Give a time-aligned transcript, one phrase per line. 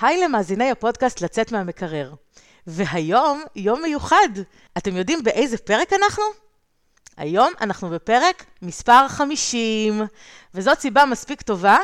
[0.00, 2.14] היי למאזיני הפודקאסט לצאת מהמקרר.
[2.66, 4.28] והיום יום מיוחד.
[4.78, 6.22] אתם יודעים באיזה פרק אנחנו?
[7.16, 10.02] היום אנחנו בפרק מספר 50,
[10.54, 11.78] וזאת סיבה מספיק טובה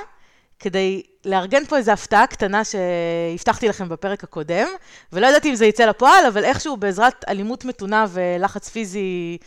[0.58, 4.66] כדי לארגן פה איזו הפתעה קטנה שהבטחתי לכם בפרק הקודם,
[5.12, 9.38] ולא ידעתי אם זה יצא לפועל, אבל איכשהו בעזרת אלימות מתונה ולחץ פיזי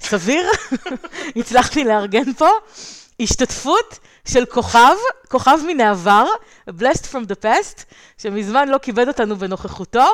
[0.00, 0.50] סביר,
[1.36, 2.48] הצלחתי לארגן פה
[3.20, 3.98] השתתפות
[4.28, 4.94] של כוכב,
[5.28, 6.26] כוכב מן העבר,
[6.68, 7.84] blessed from the past,
[8.18, 10.06] שמזמן לא כיבד אותנו בנוכחותו.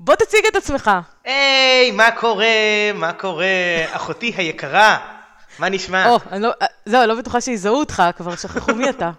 [0.00, 0.90] בוא תציג את עצמך.
[1.24, 2.46] היי, מה קורה?
[2.94, 3.46] מה קורה?
[3.90, 4.98] אחותי היקרה,
[5.58, 6.08] מה נשמע?
[6.08, 6.50] או, אני לא,
[6.86, 9.10] זהו, לא בטוחה שיזהו אותך, כבר שכחו מי אתה.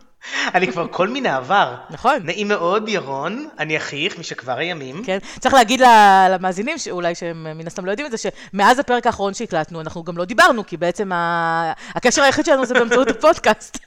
[0.53, 1.75] אני כבר כל מיני עבר.
[1.89, 2.20] נכון.
[2.23, 5.03] נעים מאוד, ירון, אני אחיך משכבר הימים.
[5.05, 5.81] כן, צריך להגיד
[6.30, 10.17] למאזינים, שאולי שהם מן הסתם לא יודעים את זה, שמאז הפרק האחרון שהקלטנו, אנחנו גם
[10.17, 11.73] לא דיברנו, כי בעצם ה...
[11.95, 13.77] הקשר היחיד שלנו זה באמצעות הפודקאסט.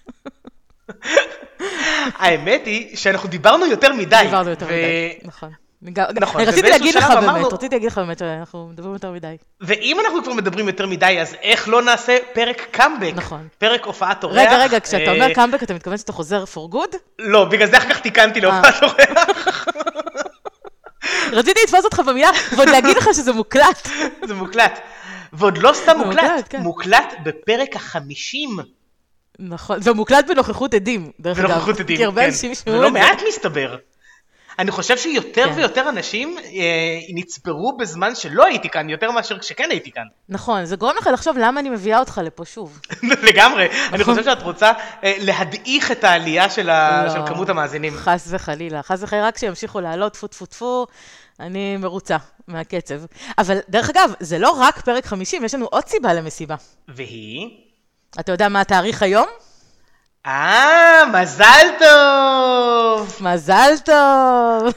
[2.16, 4.20] האמת היא שאנחנו דיברנו יותר מדי.
[4.24, 5.63] דיברנו יותר מדי, נכון.
[6.20, 9.36] נכון, רציתי להגיד לך באמת, רציתי להגיד לך באמת שאנחנו מדברים יותר מדי.
[9.60, 13.12] ואם אנחנו כבר מדברים יותר מדי, אז איך לא נעשה פרק קאמבק?
[13.14, 13.48] נכון.
[13.58, 14.36] פרק הופעת אורח.
[14.36, 16.96] רגע, רגע, כשאתה אומר קאמבק, אתה מתכוון שאתה חוזר for good?
[17.18, 19.66] לא, בגלל זה אחר כך תיקנתי להופעת אורח.
[21.32, 23.88] רציתי לתפוס אותך במילה, ועוד להגיד לך שזה מוקלט.
[24.28, 24.80] זה מוקלט.
[25.32, 26.60] ועוד לא סתם מוקלט, כן.
[26.60, 28.56] מוקלט בפרק החמישים.
[29.38, 31.48] נכון, ומוקלט בנוכחות עדים, דרך אגב.
[31.48, 32.70] בנוכחות עדים, כן.
[32.70, 33.76] ולא מעט מסתבר.
[34.58, 35.52] אני חושב שיותר כן.
[35.56, 36.42] ויותר אנשים אה,
[37.14, 40.02] נצברו בזמן שלא הייתי כאן, יותר מאשר כשכן הייתי כאן.
[40.28, 42.80] נכון, זה גורם לך לחשוב למה אני מביאה אותך לפה שוב.
[43.28, 43.94] לגמרי, נכון.
[43.94, 44.72] אני חושב שאת רוצה
[45.04, 47.04] אה, להדעיך את העלייה של, ה...
[47.04, 47.92] לא, של כמות המאזינים.
[47.96, 50.86] חס וחלילה, חס וחלילה, רק שימשיכו לעלות, טפו טפו טפו,
[51.40, 52.16] אני מרוצה
[52.48, 53.00] מהקצב.
[53.38, 56.54] אבל דרך אגב, זה לא רק פרק 50, יש לנו עוד סיבה למסיבה.
[56.88, 57.48] והיא?
[58.20, 59.26] אתה יודע מה התאריך היום?
[60.26, 63.16] אה, מזל טוב!
[63.20, 64.72] מזל טוב.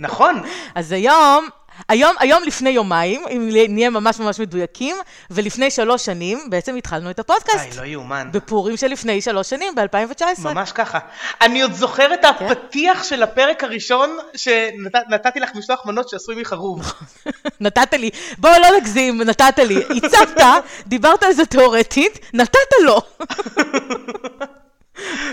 [0.00, 0.42] נכון.
[0.74, 1.48] אז היום,
[1.88, 4.96] היום, היום לפני יומיים, אם נהיה ממש ממש מדויקים,
[5.30, 7.58] ולפני שלוש שנים, בעצם התחלנו את הפודקאסט.
[7.58, 8.28] איי, לא יאומן.
[8.32, 10.44] בפורים של לפני שלוש שנים, ב-2019.
[10.44, 10.98] ממש ככה.
[11.40, 12.46] אני עוד זוכר את כן.
[12.46, 16.92] הפתיח של הפרק הראשון, שנתתי לך משלוח מנות שעשוי מחרוב.
[17.60, 19.82] נתת לי, בואו לא נגזים, נתת לי.
[19.96, 23.00] הצבת, דיברת על זה תיאורטית, נתת לו.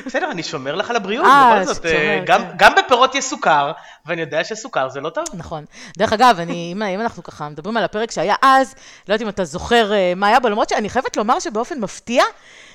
[0.06, 2.44] בסדר, אני שומר לך על הבריאות, אה, בכל זאת, אה, כן.
[2.58, 3.72] גם בפירות יש סוכר,
[4.06, 5.26] ואני יודע שסוכר זה לא טוב.
[5.34, 5.66] נכון.
[5.98, 8.76] דרך אגב, אם אנחנו ככה מדברים על הפרק שהיה אז,
[9.08, 12.24] לא יודעת אם אתה זוכר אה, מה היה בו, למרות שאני חייבת לומר שבאופן מפתיע,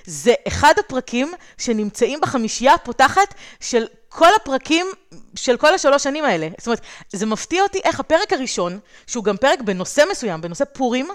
[0.04, 4.86] זה אחד הפרקים שנמצאים בחמישייה הפותחת של כל הפרקים
[5.34, 6.48] של כל השלוש שנים האלה.
[6.58, 6.80] זאת אומרת,
[7.12, 11.08] זה מפתיע אותי איך הפרק הראשון, שהוא גם פרק בנושא מסוים, בנושא פורים,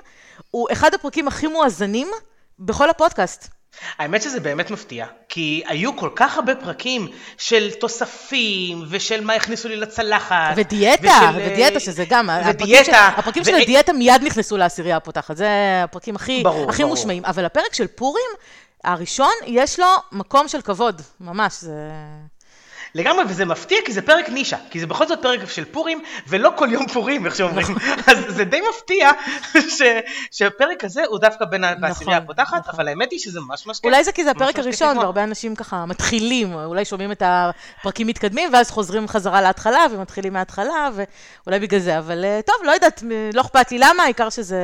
[0.52, 2.08] הוא אחד הפרקים הכי מואזנים
[2.60, 3.57] בכל הפודקאסט.
[3.98, 7.08] האמת שזה באמת מפתיע, כי היו כל כך הרבה פרקים
[7.38, 10.54] של תוספים, ושל מה הכניסו לי לצלחת.
[10.56, 11.52] ודיאטה, ושל...
[11.52, 13.08] ודיאטה, שזה גם, ודיאטה.
[13.18, 13.58] הפרקים של, ו...
[13.58, 15.50] של הדיאטה מיד נכנסו לעשירייה הפותחת, זה
[15.84, 16.96] הפרקים הכי, ברור, הכי ברור.
[16.96, 17.26] מושמעים.
[17.26, 18.30] אבל הפרק של פורים,
[18.84, 21.72] הראשון, יש לו מקום של כבוד, ממש, זה...
[22.96, 26.52] לגמרי, וזה מפתיע כי זה פרק נישה, כי זה בכל זאת פרק של פורים, ולא
[26.56, 27.68] כל יום פורים, איך שאומרים.
[27.72, 28.00] נכון.
[28.08, 29.12] אז זה די מפתיע
[29.78, 29.82] ש,
[30.32, 32.76] שהפרק הזה הוא דווקא בין נכון, בעשירייה הפותחת, נכון.
[32.76, 33.86] אבל האמת היא שזה ממש ממש כיף.
[33.86, 38.50] אולי זה כי זה הפרק הראשון, והרבה אנשים ככה מתחילים, אולי שומעים את הפרקים מתקדמים,
[38.54, 43.42] ואז חוזרים חזרה להתחלה, ומתחילים מההתחלה, ואולי בגלל זה, אבל אה, טוב, לא יודעת, לא
[43.42, 44.58] אכפת לי למה, העיקר שזה,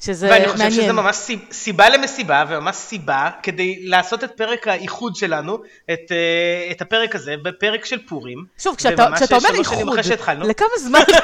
[0.00, 0.50] שזה מעניין.
[0.50, 1.16] ואני חושב שזה ממש
[1.52, 5.58] סיבה למסיבה, וממש סיבה כדי לעשות את פרק האיחוד שלנו,
[5.92, 7.26] את, אה, את הפרק הזה.
[7.26, 8.44] הזה בפרק של פורים.
[8.58, 9.98] שוב, כשאתה, כשאתה אומר איחוד,
[10.42, 11.00] לכמה זמן?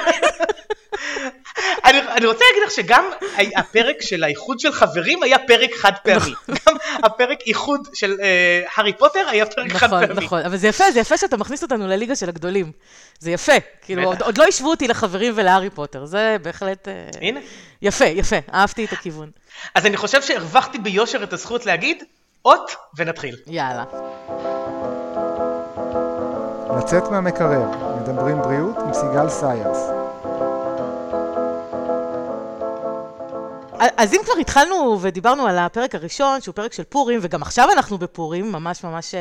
[1.85, 3.05] אני, אני רוצה להגיד לך שגם
[3.57, 6.35] הפרק של האיחוד של חברים היה פרק חד פעמי.
[6.49, 6.55] נכון.
[6.67, 10.07] גם הפרק איחוד של אה, הארי פוטר היה פרק נכון, חד פעמי.
[10.07, 12.73] נכון, נכון, אבל זה יפה, זה יפה שאתה מכניס אותנו לליגה של הגדולים.
[13.19, 13.53] זה יפה.
[13.83, 16.89] כאילו, עוד, עוד לא השוו אותי לחברים ולהארי פוטר, זה בהחלט...
[16.89, 17.41] אה, הנה.
[17.83, 19.31] יפה, יפה, אהבתי את הכיוון.
[19.75, 22.05] אז אני חושב שהרווחתי ביושר את הזכות להגיד,
[22.45, 23.37] אות ונתחיל.
[23.47, 23.85] יאללה.
[26.79, 27.69] לצאת מהמקרר,
[28.03, 30.03] מדברים בריאות עם סיגל סיירס.
[33.97, 37.99] אז אם כבר התחלנו ודיברנו על הפרק הראשון, שהוא פרק של פורים, וגם עכשיו אנחנו
[37.99, 39.21] בפורים, ממש ממש אה,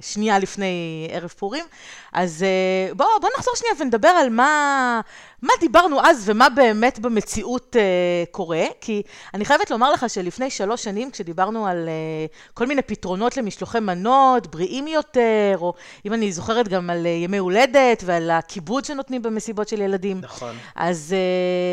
[0.00, 1.64] שנייה לפני ערב פורים,
[2.12, 5.00] אז אה, בואו בוא נחזור שנייה ונדבר על מה,
[5.42, 9.02] מה דיברנו אז ומה באמת במציאות uh, קורה, כי
[9.34, 14.46] אני חייבת לומר לך שלפני שלוש שנים, כשדיברנו על uh, כל מיני פתרונות למשלוחי מנות,
[14.46, 15.74] בריאים יותר, או
[16.06, 20.20] אם אני זוכרת גם על uh, ימי הולדת ועל הכיבוד שנותנים במסיבות של ילדים.
[20.20, 20.56] נכון.
[20.76, 21.14] אז,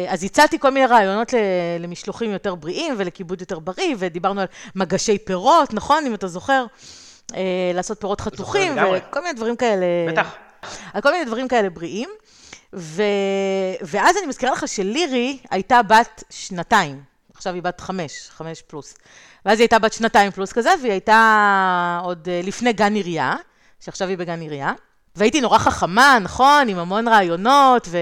[0.07, 1.33] uh, אז הצעתי כל מיני רעיונות
[1.79, 6.05] למשלוחים יותר בריאים ולכיבוד יותר בריא, ודיברנו על מגשי פירות, נכון?
[6.05, 6.65] אם אתה זוכר?
[7.31, 7.35] Uh,
[7.73, 9.85] לעשות פירות חתוכים וכל מיני דברים כאלה.
[10.07, 10.35] בטח.
[10.93, 12.09] על כל מיני דברים כאלה בריאים.
[12.73, 13.03] ו...
[13.81, 17.01] ואז אני מזכירה לך שלירי הייתה בת שנתיים,
[17.35, 18.95] עכשיו היא בת חמש, חמש פלוס.
[19.45, 23.35] ואז היא הייתה בת שנתיים פלוס כזה, והיא הייתה עוד אה, לפני גן עירייה,
[23.79, 24.73] שעכשיו היא בגן עירייה.
[25.15, 27.97] והייתי נורא חכמה, נכון, עם המון רעיונות ו...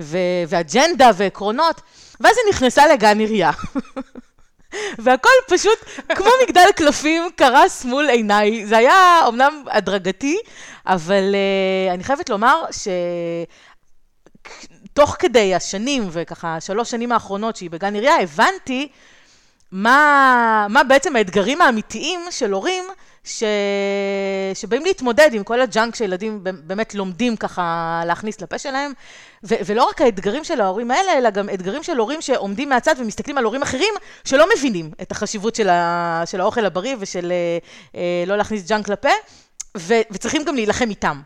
[0.00, 0.18] ו...
[0.48, 1.80] ואג'נדה ועקרונות,
[2.20, 3.50] ואז היא נכנסה לגן עירייה.
[4.98, 5.78] והכל פשוט,
[6.14, 8.66] כמו מגדל קלפים, קרס מול עיניי.
[8.66, 10.38] זה היה אומנם הדרגתי,
[10.86, 12.88] אבל uh, אני חייבת לומר ש...
[14.92, 18.88] תוך כדי השנים, וככה שלוש שנים האחרונות שהיא בגן עירייה, הבנתי
[19.72, 22.84] מה, מה בעצם האתגרים האמיתיים של הורים
[23.24, 23.42] ש...
[24.54, 28.92] שבאים להתמודד עם כל הג'אנק שילדים באמת לומדים ככה להכניס לפה שלהם.
[29.44, 29.54] ו...
[29.66, 33.44] ולא רק האתגרים של ההורים האלה, אלא גם אתגרים של הורים שעומדים מהצד ומסתכלים על
[33.44, 33.94] הורים אחרים
[34.24, 36.22] שלא מבינים את החשיבות של, ה...
[36.26, 37.32] של האוכל הבריא ושל
[37.94, 39.08] אה, לא להכניס ג'אנק לפה,
[39.76, 39.94] ו...
[40.10, 41.20] וצריכים גם להילחם איתם.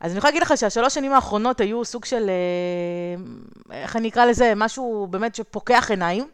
[0.00, 4.24] אז אני יכולה להגיד לך שהשלוש שנים האחרונות היו סוג של, אה, איך אני אקרא
[4.24, 6.28] לזה, משהו באמת שפוקח עיניים,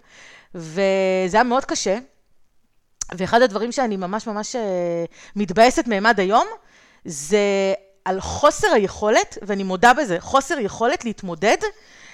[0.54, 1.98] וזה היה מאוד קשה.
[3.14, 5.04] ואחד הדברים שאני ממש ממש אה,
[5.36, 6.46] מתבאסת מהם עד היום,
[7.04, 7.74] זה
[8.04, 11.56] על חוסר היכולת, ואני מודה בזה, חוסר יכולת להתמודד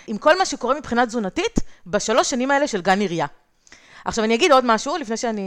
[0.06, 3.26] עם כל מה שקורה מבחינה תזונתית בשלוש שנים האלה של גן עירייה.
[4.04, 5.42] עכשיו, אני אגיד עוד משהו, לפני שאני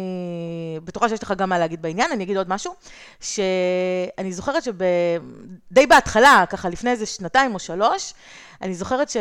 [0.84, 2.74] בטוחה שיש לך גם מה להגיד בעניין, אני אגיד עוד משהו,
[3.22, 8.14] שאני זוכרת שדי בהתחלה, ככה לפני איזה שנתיים או שלוש,
[8.62, 9.18] אני זוכרת ש...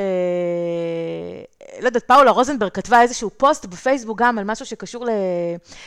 [1.80, 5.06] לא יודעת, פאולה רוזנברג כתבה איזשהו פוסט בפייסבוק גם על משהו שקשור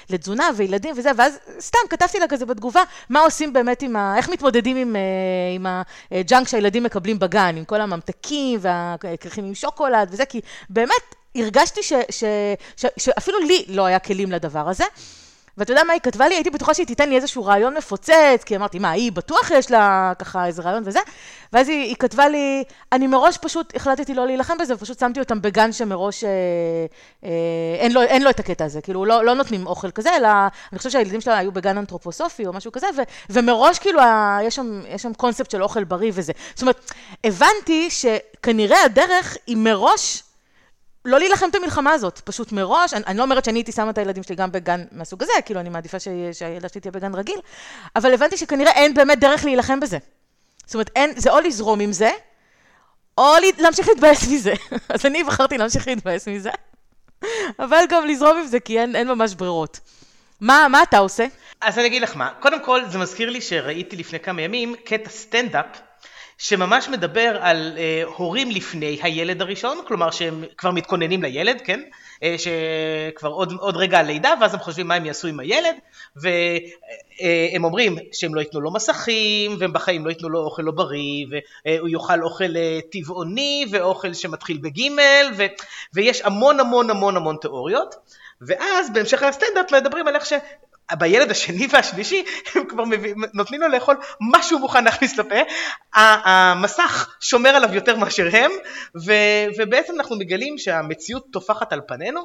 [0.09, 4.17] לתזונה וילדים וזה, ואז סתם כתבתי לה כזה בתגובה, מה עושים באמת עם ה...
[4.17, 5.01] איך מתמודדים עם, אה,
[5.55, 5.65] עם
[6.11, 11.93] הג'אנק שהילדים מקבלים בגן, עם כל הממתקים והכרכים עם שוקולד וזה, כי באמת הרגשתי ש,
[12.09, 12.23] ש,
[12.77, 14.85] ש, שאפילו לי לא היה כלים לדבר הזה.
[15.57, 16.35] ואתה יודע מה היא כתבה לי?
[16.35, 20.13] הייתי בטוחה שהיא תיתן לי איזשהו רעיון מפוצץ, כי אמרתי, מה, היא בטוח יש לה
[20.19, 20.99] ככה איזה רעיון וזה?
[21.53, 25.41] ואז היא, היא כתבה לי, אני מראש פשוט החלטתי לא להילחם בזה, ופשוט שמתי אותם
[25.41, 26.29] בגן שמראש אה,
[27.23, 27.29] אה,
[27.79, 30.27] אין, לו, אין לו את הקטע הזה, כאילו לא, לא נותנים אוכל כזה, אלא
[30.71, 34.55] אני חושבת שהילדים שלה היו בגן אנתרופוסופי או משהו כזה, ו, ומראש כאילו ה, יש,
[34.55, 36.33] שם, יש שם קונספט של אוכל בריא וזה.
[36.53, 36.91] זאת אומרת,
[37.23, 40.23] הבנתי שכנראה הדרך היא מראש
[41.07, 43.97] לא להילחם את המלחמה הזאת, פשוט מראש, אני, אני לא אומרת שאני הייתי שמה את
[43.97, 45.97] הילדים שלי גם בגן מהסוג הזה, כאילו אני מעדיפה
[46.33, 47.39] שהילדה שלי תהיה בגן רגיל,
[47.95, 49.97] אבל הבנתי שכנראה אין באמת דרך להילחם בזה.
[50.65, 52.09] זאת אומרת, אין, זה או לזרום עם זה,
[53.17, 54.53] או להמשיך להתבאס מזה.
[54.89, 56.51] אז אני בחרתי להמשיך להתבאס מזה,
[57.59, 59.79] אבל גם לזרום עם זה, כי אין, אין ממש ברירות.
[60.41, 61.25] מה, מה אתה עושה?
[61.61, 65.09] אז אני אגיד לך מה, קודם כל זה מזכיר לי שראיתי לפני כמה ימים קטע
[65.09, 65.65] סטנדאפ
[66.37, 71.81] שממש מדבר על אה, הורים לפני הילד הראשון, כלומר שהם כבר מתכוננים לילד, כן?
[72.23, 75.75] אה, שכבר עוד, עוד רגע הלידה, ואז הם חושבים מה הם יעשו עם הילד,
[76.15, 76.61] והם
[77.21, 81.25] אה, אומרים שהם לא ייתנו לו מסכים, והם בחיים לא ייתנו לו אוכל לא בריא,
[81.29, 85.45] והוא יאכל אוכל אה, טבעוני, ואוכל שמתחיל בגימל, ו,
[85.93, 87.95] ויש המון המון המון המון תיאוריות.
[88.41, 90.25] ואז בהמשך הסטנדאפ מדברים על איך
[90.95, 92.23] בילד השני והשלישי
[92.55, 95.35] הם כבר מביא, נותנים לו לאכול מה שהוא מוכן להכניס לפה,
[95.93, 98.51] המסך שומר עליו יותר מאשר הם,
[99.05, 99.13] ו,
[99.57, 102.21] ובעצם אנחנו מגלים שהמציאות טופחת על פנינו,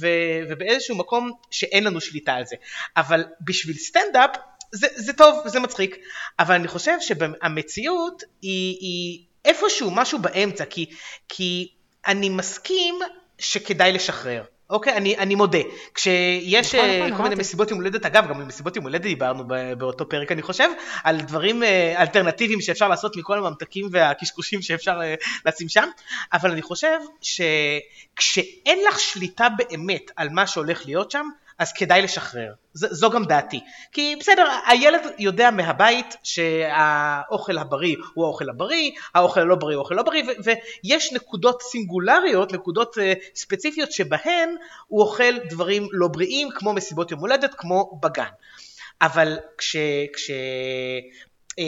[0.00, 0.06] ו,
[0.48, 2.56] ובאיזשהו מקום שאין לנו שליטה על זה.
[2.96, 4.30] אבל בשביל סטנדאפ
[4.72, 5.96] זה, זה טוב, זה מצחיק,
[6.38, 10.86] אבל אני חושב שהמציאות היא, היא איפשהו משהו באמצע, כי,
[11.28, 11.68] כי
[12.06, 12.98] אני מסכים
[13.38, 14.42] שכדאי לשחרר.
[14.70, 15.58] אוקיי, אני, אני מודה.
[15.94, 19.44] כשיש נכון, נכון, כל מיני מסיבות יום הולדת, אגב, גם במסיבות יום הולדת דיברנו
[19.78, 20.68] באותו פרק, אני חושב,
[21.04, 25.14] על דברים אה, אלטרנטיביים שאפשר לעשות מכל הממתקים והקשקושים שאפשר אה,
[25.46, 25.88] לשים שם,
[26.32, 31.28] אבל אני חושב שכשאין לך שליטה באמת על מה שהולך להיות שם,
[31.58, 32.52] אז כדאי לשחרר.
[32.74, 33.60] ז, זו גם דעתי.
[33.92, 39.94] כי בסדר, הילד יודע מהבית שהאוכל הבריא הוא האוכל הבריא, האוכל הלא בריא הוא האוכל
[39.94, 40.52] לא בריא, ו-
[40.84, 43.00] ויש נקודות סינגולריות, נקודות uh,
[43.34, 44.54] ספציפיות שבהן
[44.86, 48.30] הוא אוכל דברים לא בריאים, כמו מסיבות יום הולדת, כמו בגן.
[49.02, 49.76] אבל כש,
[50.12, 50.30] כש,
[51.58, 51.64] אה,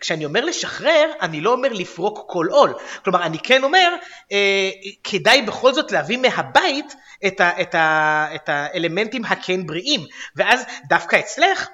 [0.00, 2.74] כשאני אומר לשחרר, אני לא אומר לפרוק כל עול.
[3.04, 3.94] כלומר, אני כן אומר,
[4.32, 4.70] אה,
[5.04, 6.94] כדאי בכל זאת להביא מהבית
[7.26, 10.00] את, ה, את, ה, את האלמנטים הכן בריאים.
[10.36, 11.68] ואז דווקא אצלך,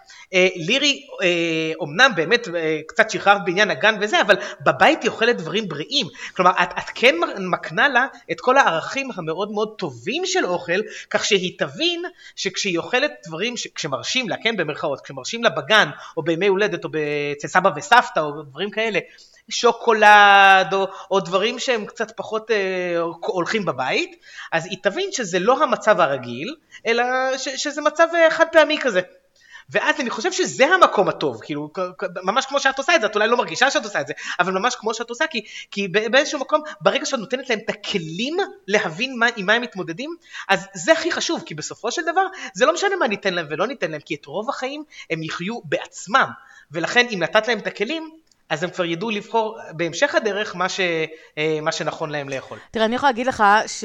[0.57, 1.07] לירי
[1.81, 2.49] אומנם באמת
[2.87, 6.07] קצת שחררת בעניין הגן וזה, אבל בבית היא אוכלת דברים בריאים.
[6.37, 11.25] כלומר, את, את כן מקנה לה את כל הערכים המאוד מאוד טובים של אוכל, כך
[11.25, 12.03] שהיא תבין
[12.37, 16.91] שכשהיא אוכלת דברים, כשמרשים לה, כן במרכאות, כשמרשים לה בגן, או בימי הולדת, או
[17.33, 18.99] אצל סבא וסבתא, או דברים כאלה,
[19.51, 24.17] שוקולד, או, או דברים שהם קצת פחות אה, הולכים בבית,
[24.53, 26.55] אז היא תבין שזה לא המצב הרגיל,
[26.87, 27.05] אלא
[27.39, 29.01] ש, שזה מצב אה, חד פעמי כזה.
[29.71, 31.71] ואז אני חושב שזה המקום הטוב, כאילו,
[32.23, 34.53] ממש כמו שאת עושה את זה, את אולי לא מרגישה שאת עושה את זה, אבל
[34.53, 38.37] ממש כמו שאת עושה, כי, כי באיזשהו מקום, ברגע שאת נותנת להם את הכלים
[38.67, 40.11] להבין מה, עם מה הם מתמודדים,
[40.49, 43.67] אז זה הכי חשוב, כי בסופו של דבר, זה לא משנה מה ניתן להם ולא
[43.67, 46.29] ניתן להם, כי את רוב החיים הם יחיו בעצמם,
[46.71, 48.11] ולכן אם נתת להם את הכלים,
[48.49, 50.81] אז הם כבר ידעו לבחור בהמשך הדרך מה, ש,
[51.39, 52.59] אה, מה שנכון להם לאכול.
[52.71, 53.85] תראה, אני יכולה להגיד לך ש...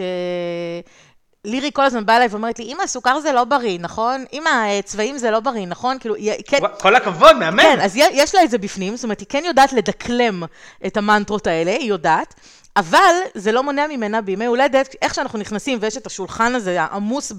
[1.45, 4.25] לירי כל הזמן באה אליי ואומרת לי, אמא, סוכר זה לא בריא, נכון?
[4.33, 5.99] אמא, צבעים זה לא בריא, נכון?
[5.99, 6.15] כאילו,
[6.47, 6.57] כן...
[6.79, 7.61] כל הכבוד, מהמם.
[7.61, 10.43] כן, אז יש לה את זה בפנים, זאת אומרת, היא כן יודעת לדקלם
[10.85, 12.33] את המנטרות האלה, היא יודעת.
[12.77, 17.32] אבל זה לא מונע ממנה בימי הולדת, איך שאנחנו נכנסים ויש את השולחן הזה העמוס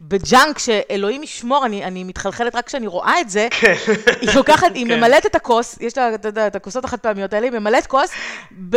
[0.00, 3.74] בג'אנק, שאלוהים ישמור, אני, אני מתחלחלת רק כשאני רואה את זה, כן.
[4.20, 4.96] היא לוקחת, היא כן.
[4.98, 8.10] ממלאת את הכוס, יש לה, אתה יודע, את הכוסות החד פעמיות האלה, היא ממלאת כוס.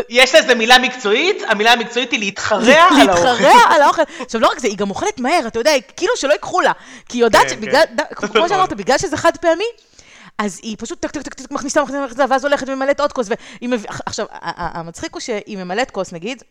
[0.09, 3.23] יש לזה מילה מקצועית, המילה המקצועית היא להתחרע על האוכל.
[3.23, 4.01] להתחרע על האוכל.
[4.19, 6.71] עכשיו, לא רק זה, היא גם אוכלת מהר, אתה יודע, כאילו שלא ייקחו לה,
[7.09, 7.83] כי היא יודעת כן, שבגלל,
[8.15, 9.65] כמו שאמרת, בגלל שזה חד פעמי,
[10.37, 13.29] אז היא פשוט טק טק טק טק מכניסה, מכניסה, מכניסה, ואז הולכת וממלאת עוד כוס,
[13.61, 13.89] מביא...
[14.05, 14.25] עכשיו,
[14.57, 16.43] המצחיק הוא שהיא ממלאת כוס, נגיד,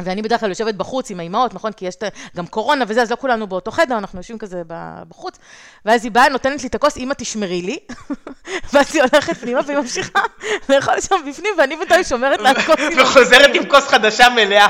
[0.00, 1.72] ואני בדרך כלל יושבת בחוץ עם האימהות, נכון?
[1.72, 1.94] כי יש
[2.36, 4.62] גם קורונה וזה, אז לא כולנו באותו חדר, אנחנו יושבים כזה
[5.08, 5.38] בחוץ.
[5.84, 7.78] ואז היא באה, נותנת לי את הכוס, אמא תשמרי לי.
[8.72, 10.20] ואז היא הולכת פנימה והיא ממשיכה
[10.68, 12.76] לאכול שם בפנים, ואני בינתיים שומרת לה כוס.
[12.98, 14.68] וחוזרת עם כוס חדשה מלאה.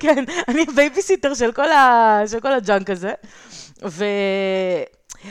[0.00, 1.52] כן, אני בייביסיטר של
[2.42, 3.12] כל הג'אנק הזה.
[3.84, 4.04] ו...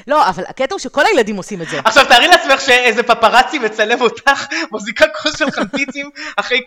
[0.08, 1.80] לא, אבל הקטע הוא שכל הילדים עושים את זה.
[1.86, 6.62] עכשיו תארי לעצמך שאיזה פפרצי מצלם אותך, מחזיקה כוס של חמצוצים אחרי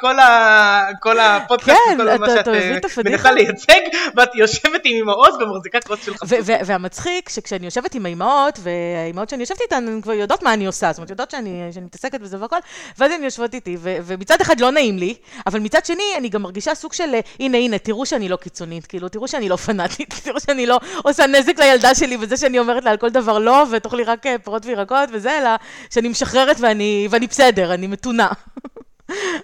[1.00, 3.80] כל הפודקאסט, כן, כל מה שאת אה, מנסה לייצג,
[4.16, 6.56] ואת יושבת עם אמהות ומחזיקה כוס של חמפיצים.
[6.66, 10.92] והמצחיק, שכשאני יושבת עם האמהות, והאמהות שאני יושבת איתן, הן כבר יודעות מה אני עושה,
[10.92, 12.56] זאת אומרת, יודעות שאני מתעסקת בזה והכל,
[12.98, 15.14] ואז הן יושבות איתי, ומצד אחד לא נעים לי,
[15.46, 19.08] אבל מצד שני, אני גם מרגישה סוג של, הנה, הנה, תראו שאני לא קיצונית, כאילו,
[19.08, 22.90] תראו שאני לא פנאטית, תראו שאני לא עושה נזק לילדה שלי, וזה שאני אומרת לה
[22.90, 25.50] על כל דבר לא, ותאכלי רק אה, פירות וירקות וזה, אלא
[25.90, 28.28] שאני משחררת ואני, ואני בסדר, אני מתונה.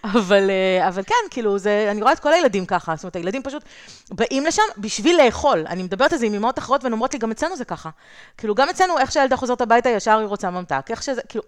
[0.05, 3.43] אבל, אה, אבל כן, כאילו, זה, אני רואה את כל הילדים ככה, זאת אומרת, הילדים
[3.43, 3.63] פשוט
[4.11, 5.65] באים לשם בשביל לאכול.
[5.69, 7.91] אני מדברת על זה עם אמהות אחרות, והן אומרות לי, גם אצלנו זה ככה.
[8.39, 10.87] כאילו, גם אצלנו, איך שהילדה חוזרת הביתה, ישר היא רוצה ממתק.
[10.91, 11.45] איך שזה, כאילו,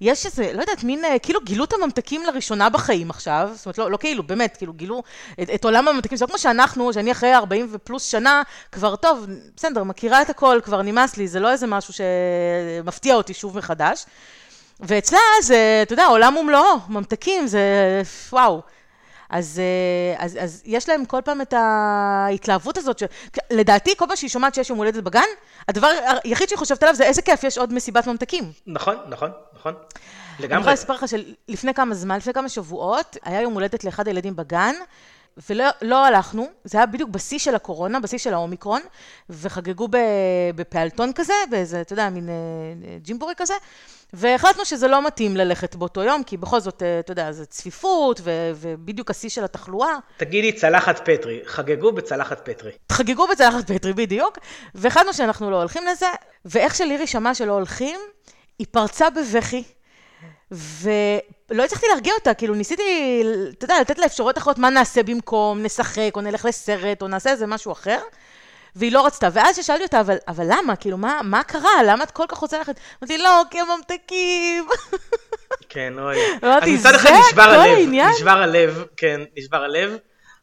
[0.00, 3.50] יש איזה, לא יודעת, מין, אה, כאילו, גילו את הממתקים לראשונה בחיים עכשיו.
[3.54, 5.02] זאת אומרת, לא, לא כאילו, באמת, כאילו, גילו
[5.42, 6.18] את, את עולם הממתקים.
[6.18, 9.26] זה לא כמו שאנחנו, שאני אחרי 40 ופלוס שנה, כבר, טוב,
[9.56, 14.06] בסדר, מכירה את הכל, כבר נמאס לי, זה לא איזה משהו שמפתיע אותי שוב מחדש.
[14.82, 17.60] ואצלה זה, אתה יודע, עולם ומלואו, ממתקים, זה
[18.32, 18.62] וואו.
[19.30, 23.02] אז, אה, אז, אז יש להם כל פעם את ההתלהבות הזאת, ש...
[23.50, 25.20] לדעתי, כל פעם שהיא שומעת שיש יום הולדת בגן,
[25.68, 25.88] הדבר
[26.24, 28.52] היחיד שהיא חושבת עליו זה איזה כיף, יש עוד מסיבת ממתקים.
[28.66, 29.74] נכון, נכון, נכון.
[30.38, 30.54] לגמרי.
[30.54, 34.36] אני יכולה לספר לך שלפני כמה זמן, לפני כמה שבועות, היה יום הולדת לאחד הילדים
[34.36, 34.74] בגן,
[35.50, 38.80] ולא לא הלכנו, זה היה בדיוק בשיא של הקורונה, בשיא של האומיקרון,
[39.30, 39.88] וחגגו
[40.54, 42.34] בפעלתון כזה, באיזה, אתה יודע, מין אה,
[43.02, 43.54] ג'ימבורי כזה,
[44.12, 48.20] והחלטנו שזה לא מתאים ללכת באותו יום, כי בכל זאת, אה, אתה יודע, זה צפיפות,
[48.24, 49.94] ו- ובדיוק השיא של התחלואה.
[50.16, 52.70] תגידי צלחת פטרי, חגגו בצלחת פטרי.
[52.92, 54.38] חגגו בצלחת פטרי, בדיוק,
[54.74, 56.06] והחלטנו שאנחנו לא הולכים לזה,
[56.44, 58.00] ואיך שלירי שמעה שלא הולכים,
[58.58, 59.62] היא פרצה בבכי.
[60.50, 65.62] ולא הצלחתי להרגיע אותה, כאילו ניסיתי, אתה יודע, לתת לה אפשרויות אחרות, מה נעשה במקום,
[65.62, 67.98] נשחק, או נלך לסרט, או נעשה איזה משהו אחר.
[68.76, 69.28] והיא לא רצתה.
[69.32, 70.76] ואז ששאלתי אותה, אבל, אבל למה?
[70.76, 71.82] כאילו, מה, מה קרה?
[71.86, 72.80] למה את כל כך רוצה ללכת?
[73.02, 74.66] אמרתי, לא, כי הם ממתקים.
[75.68, 76.16] כן, אוי.
[76.44, 76.88] אמרתי, זה
[77.34, 78.10] כל העניין?
[78.10, 79.96] נשבר הלב, כן, נשבר הלב.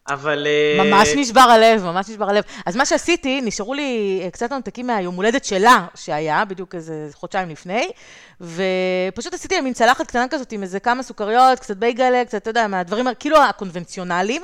[0.08, 0.46] אבל...
[0.46, 2.44] אה, ממש נשבר הלב, ממש נשבר הלב.
[2.66, 7.48] אז מה שעשיתי, נשארו לי אה, קצת ממתקים מהיום הולדת שלה, שהיה בדיוק איזה חודשיים
[7.48, 7.90] לפני,
[8.40, 12.50] ופשוט עשיתי לה מין צלחת קטנה כזאת עם איזה כמה סוכריות, קצת בייגלה, קצת, אתה
[12.50, 14.42] יודע, מהדברים, כאילו הקונבנציונליים,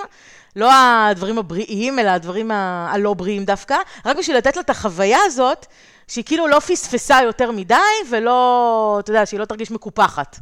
[0.57, 5.67] לא הדברים הבריאים, אלא הדברים הלא בריאים דווקא, רק בשביל לתת לה את החוויה הזאת,
[6.09, 7.75] שהיא כאילו לא פספסה יותר מדי,
[8.11, 10.39] ולא, אתה יודע, שהיא לא תרגיש מקופחת.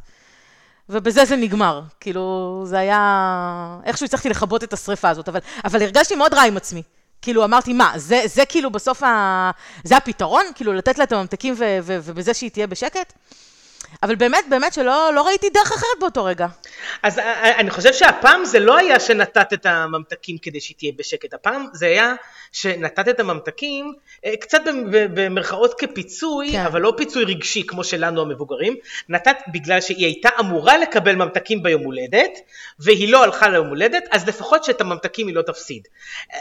[0.89, 1.83] ובזה זה נגמר.
[2.01, 3.79] כאילו, זה היה...
[3.85, 6.83] איכשהו הצלחתי לכבות את השריפה הזאת, אבל, אבל הרגשתי מאוד רע עם עצמי.
[7.23, 9.51] כאילו, אמרתי, מה, זה, זה כאילו בסוף ה...
[9.85, 10.45] זה הפתרון?
[10.55, 13.13] כאילו, לתת לה את הממתקים ו- ו- ובזה שהיא תהיה בשקט?
[14.03, 16.47] אבל באמת, באמת שלא לא ראיתי דרך אחרת באותו רגע.
[17.03, 20.93] אז אה, אה, אני חושב שהפעם זה לא היה שנתת את הממתקים כדי שהיא תהיה
[20.97, 22.15] בשקט, הפעם זה היה
[22.53, 23.93] שנתת את הממתקים
[24.25, 24.61] אה, קצת
[24.93, 26.61] במרכאות כפיצוי, כן.
[26.61, 28.77] אבל לא פיצוי רגשי כמו שלנו המבוגרים,
[29.09, 32.39] נתת בגלל שהיא הייתה אמורה לקבל ממתקים ביום הולדת,
[32.79, 35.89] והיא לא הלכה ליום הולדת, אז לפחות שאת הממתקים היא לא תפסיד.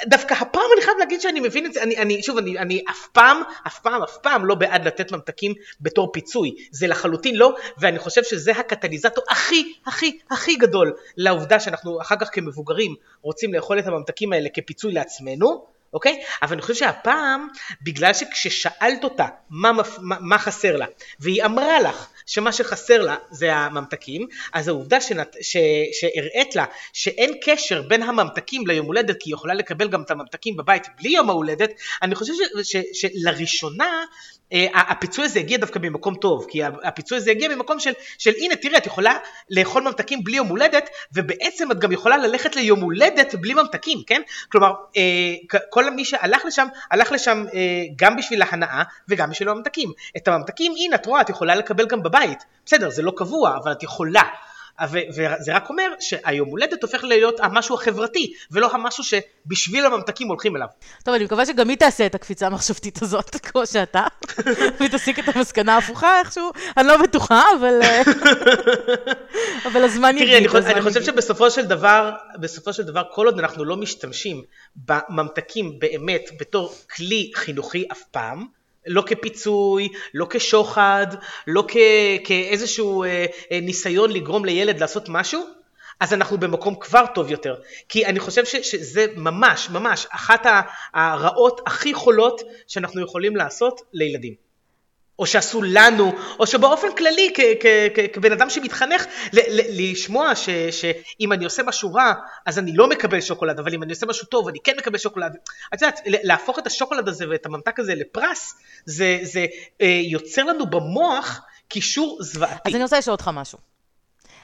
[0.06, 3.08] דווקא הפעם אני חייב להגיד שאני מבין את זה, אני, אני שוב, אני, אני אף
[3.12, 8.00] פעם, אף פעם, אף פעם לא בעד לתת ממתקים בתור פיצוי, זה לחלוטין לא, ואני
[8.00, 13.88] חושב שזה הקטליזטור הכי, הכי, הכי גדול לעובדה שאנחנו אחר כך כמבוגרים רוצים לאכול את
[13.88, 16.24] הממתקים האלה כפיצוי לעצמנו, אוקיי?
[16.42, 17.48] אבל אני חושב שהפעם,
[17.82, 19.84] בגלל שכששאלת אותה מה, מה,
[20.20, 20.86] מה חסר לה,
[21.20, 25.58] והיא אמרה לך שמה שחסר לה זה הממתקים, אז העובדה שנת, ש,
[25.92, 30.58] שהראית לה שאין קשר בין הממתקים ליום הולדת, כי היא יכולה לקבל גם את הממתקים
[30.58, 31.70] בבית בלי יום ההולדת,
[32.02, 34.04] אני חושב ש, ש, שלראשונה
[34.54, 38.56] אה, הפיצוי הזה הגיע דווקא ממקום טוב, כי הפיצוי הזה הגיע ממקום של, של הנה
[38.56, 39.18] תראה את יכולה
[39.50, 44.22] לאכול ממתקים בלי יום הולדת, ובעצם את גם יכולה ללכת ליום הולדת בלי ממתקים, כן?
[44.52, 47.60] כלומר, אה, כל מי שהלך לשם, הלך לשם אה,
[47.96, 49.92] גם בשביל ההנאה וגם בשביל הממתקים.
[50.18, 52.40] את הממתקים, הנה את רואה, את יכולה לקבל גם בבית.
[52.66, 54.24] בסדר, זה לא קבוע, אבל את יכולה.
[54.90, 60.68] וזה רק אומר שהיום הולדת הופך להיות המשהו החברתי, ולא המשהו שבשביל הממתקים הולכים אליו.
[61.04, 64.06] טוב, אני מקווה שגם היא תעשה את הקפיצה המחשבתית הזאת, כמו שאתה,
[64.80, 68.02] והיא תסיק את המסקנה ההפוכה איכשהו, אני לא בטוחה, אבל, אה,
[69.72, 70.48] אבל הזמן יגיד.
[70.48, 74.44] תראי, אני, אני חושב שבסופו של דבר, בסופו של דבר, כל עוד אנחנו לא משתמשים
[74.76, 81.08] בממתקים באמת בתור כלי חינוכי אף פעם, לא כפיצוי, לא כשוחד,
[81.48, 81.78] לא כ,
[82.24, 85.44] כאיזשהו אה, אה, ניסיון לגרום לילד לעשות משהו,
[86.00, 87.56] אז אנחנו במקום כבר טוב יותר.
[87.90, 90.46] כי אני חושב ש, שזה ממש, ממש אחת
[90.94, 94.51] הרעות הכי חולות שאנחנו יכולים לעשות לילדים.
[95.22, 97.34] או שעשו לנו, או שבאופן כללי
[98.14, 99.06] כבן אדם שמתחנך
[99.70, 100.36] לשמוע
[100.72, 102.14] שאם אני עושה משהו רע
[102.46, 105.36] אז אני לא מקבל שוקולד, אבל אם אני עושה משהו טוב אני כן מקבל שוקולד.
[105.74, 109.46] את יודעת, להפוך את השוקולד הזה ואת הממתק הזה לפרס, זה, זה
[109.82, 112.70] אה, יוצר לנו במוח קישור זוועתי.
[112.70, 113.71] אז אני רוצה לשאול אותך משהו.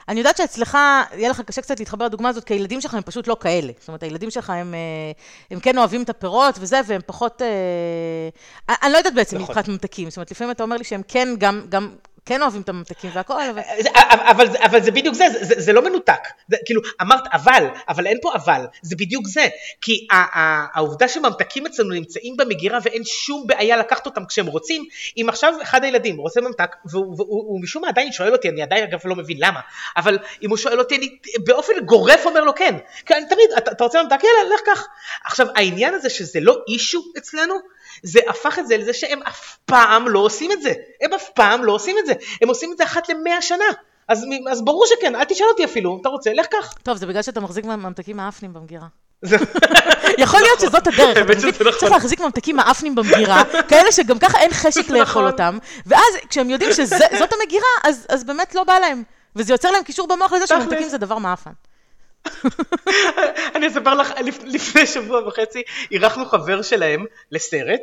[0.08, 0.78] אני יודעת שאצלך,
[1.12, 3.72] יהיה לך קשה קצת להתחבר לדוגמה הזאת, כי הילדים שלך הם פשוט לא כאלה.
[3.78, 5.12] זאת אומרת, הילדים שלך הם, אה,
[5.50, 7.42] הם כן אוהבים את הפירות וזה, והם פחות...
[7.42, 9.46] אה, אני לא יודעת בעצם נכון.
[9.48, 10.10] מבחינת ממתקים.
[10.10, 11.90] זאת אומרת, לפעמים אתה אומר לי שהם כן גם, גם
[12.28, 13.62] כן אוהבים את הממתקים והכל, אבל...
[14.06, 16.20] אבל, אבל זה בדיוק זה, זה, לא מנותק.
[16.64, 19.46] כאילו, אמרת אבל, אבל אין פה אבל, זה בדיוק זה.
[19.80, 20.06] כי
[20.74, 24.84] העובדה שממתקים אצלנו נמצאים במגירה ואין שום בעיה לקחת אותם כשהם רוצים,
[25.16, 29.00] אם עכשיו אחד הילדים רוצה ממתק, והוא משום מה עדיין שואל אותי, אני עדיין אגב
[29.04, 29.60] לא מבין למה,
[29.96, 32.74] אבל אם הוא שואל אותי, אני באופן גורף אומר לו כן.
[33.06, 34.20] כי אני תמיד, אתה רוצה ממתק?
[34.24, 34.86] יאללה, לך קח.
[35.24, 37.54] עכשיו, העניין הזה שזה לא אישו אצלנו,
[38.02, 40.72] זה הפך את זה לזה שהם אף פעם לא עושים את זה.
[41.02, 42.12] הם אף פעם לא עושים את זה.
[42.42, 43.64] הם עושים את זה אחת למאה שנה.
[44.08, 46.74] אז, אז ברור שכן, אל תשאל אותי אפילו, אתה רוצה, לך קח.
[46.82, 48.86] טוב, זה בגלל שאתה מחזיק ממתקים מאפנים במגירה.
[50.18, 51.72] יכול להיות שזאת הדרך, נכון.
[51.78, 55.26] צריך להחזיק ממתקים מאפנים במגירה, כאלה שגם ככה אין חשק לאכול נכון.
[55.26, 57.68] אותם, ואז כשהם יודעים שזאת המגירה,
[58.08, 59.02] אז באמת לא בא להם.
[59.36, 61.50] וזה יוצר להם קישור במוח לזה שממתקים זה דבר מאפן.
[63.54, 64.12] אני אספר לך,
[64.44, 67.80] לפני שבוע וחצי אירחנו חבר שלהם לסרט,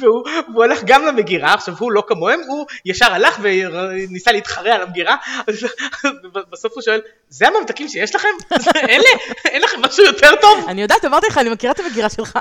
[0.00, 4.82] והוא, והוא הלך גם למגירה, עכשיו הוא לא כמוהם, הוא ישר הלך וניסה להתחרע על
[4.82, 5.16] המגירה,
[6.50, 8.28] בסוף הוא שואל, זה הממתקים שיש לכם?
[8.88, 9.08] אלה?
[9.44, 10.64] אין לכם משהו יותר טוב?
[10.68, 12.38] אני יודעת, אמרתי לך, אני מכירה את המגירה שלך.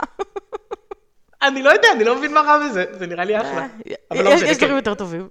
[1.41, 3.67] אני לא יודע, אני לא מבין מה רע בזה, זה נראה לי אחלה.
[4.11, 4.75] אבל לא יש דברים כן.
[4.75, 5.27] יותר טובים.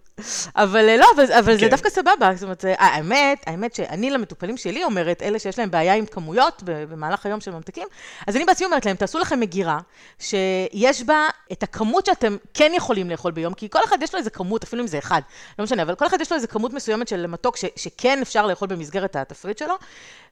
[0.57, 1.07] אבל אה, לא,
[1.39, 1.69] אבל זה כן.
[1.69, 2.31] דווקא סבבה.
[2.35, 7.27] זאת אומרת, האמת, האמת שאני למטופלים שלי אומרת, אלה שיש להם בעיה עם כמויות במהלך
[7.27, 7.89] היום של ממתקים,
[8.27, 9.79] אז אני בעצמי אומרת להם, תעשו לכם מגירה,
[10.19, 14.31] שיש בה את הכמות שאתם כן יכולים לאכול ביום, כי כל אחד יש לו איזה
[14.31, 15.21] כמות, אפילו אם זה אחד,
[15.59, 18.69] לא משנה, אבל כל אחד יש לו איזה כמות מסוימת של מתוק שכן אפשר לאכול
[18.69, 19.75] במסגרת התפריט שלו,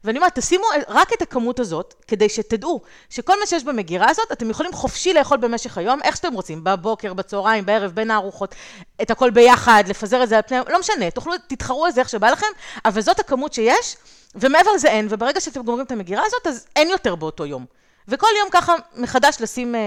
[0.04, 2.80] ואני אומרת, תשימו רק את הכמות הזאת, כדי שתדעו
[3.10, 7.14] שכל מה שיש במגירה הזאת, אתם יכולים חופשי לאכול במשך היום, איך שאתם רוצים, בבוקר,
[7.14, 8.54] בצהריים, בערב, בין הארוחות,
[9.02, 12.08] את הכל ביחד, לפזר את זה על פני, לא משנה, תוכלו, תתחרו על זה איך
[12.08, 12.46] שבא לכם,
[12.84, 13.96] אבל זאת הכמות שיש,
[14.34, 17.66] ומעבר לזה אין, וברגע שאתם גומרים את המגירה הזאת, אז אין יותר באותו יום.
[18.08, 19.80] וכל יום ככה מחדש לשים אה,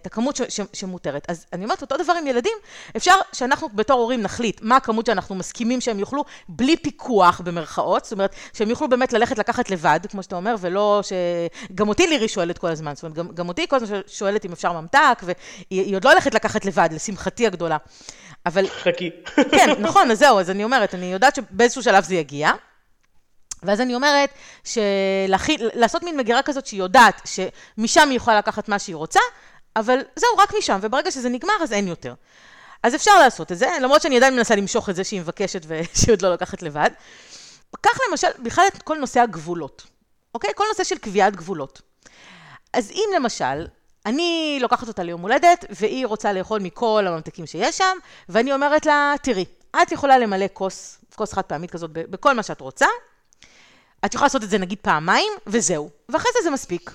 [0.00, 1.26] את הכמות ש, ש, שמותרת.
[1.28, 2.52] אז אני אומרת, אותו דבר עם ילדים,
[2.96, 8.12] אפשר שאנחנו בתור הורים נחליט מה הכמות שאנחנו מסכימים שהם יאכלו בלי פיקוח במרכאות, זאת
[8.12, 11.12] אומרת, שהם יוכלו באמת ללכת לקחת לבד, כמו שאתה אומר, ולא ש...
[11.74, 14.52] גם אותי לירי שואלת כל הזמן, זאת אומרת, גם, גם אותי כל הזמן שואלת אם
[14.52, 17.76] אפשר ממתק, והיא עוד לא הולכת לקחת לבד, לשמחתי הגדולה.
[18.46, 18.66] אבל...
[18.68, 19.10] חכי.
[19.50, 22.52] כן, נכון, אז זהו, אז אני אומרת, אני יודעת שבאיזשהו שלב זה יגיע.
[23.62, 24.30] ואז אני אומרת,
[25.74, 29.20] לעשות מין מגירה כזאת שהיא יודעת שמשם היא יכולה לקחת מה שהיא רוצה,
[29.76, 32.14] אבל זהו, רק משם, וברגע שזה נגמר אז אין יותר.
[32.82, 36.12] אז אפשר לעשות את זה, למרות שאני עדיין מנסה למשוך את זה שהיא מבקשת ושהיא
[36.14, 36.90] עוד לא לוקחת לבד.
[37.80, 39.82] קח למשל, בכלל את כל נושא הגבולות,
[40.34, 40.50] אוקיי?
[40.54, 41.82] כל נושא של קביעת גבולות.
[42.72, 43.66] אז אם למשל,
[44.06, 47.96] אני לוקחת אותה ליום הולדת, והיא רוצה לאכול מכל הממתקים שיש שם,
[48.28, 49.44] ואני אומרת לה, תראי,
[49.82, 52.86] את יכולה למלא כוס, כוס חד פעמית כזאת בכל מה שאת רוצה,
[54.04, 55.90] את יכולה לעשות את זה נגיד פעמיים, וזהו.
[56.08, 56.90] ואחרי זה זה מספיק.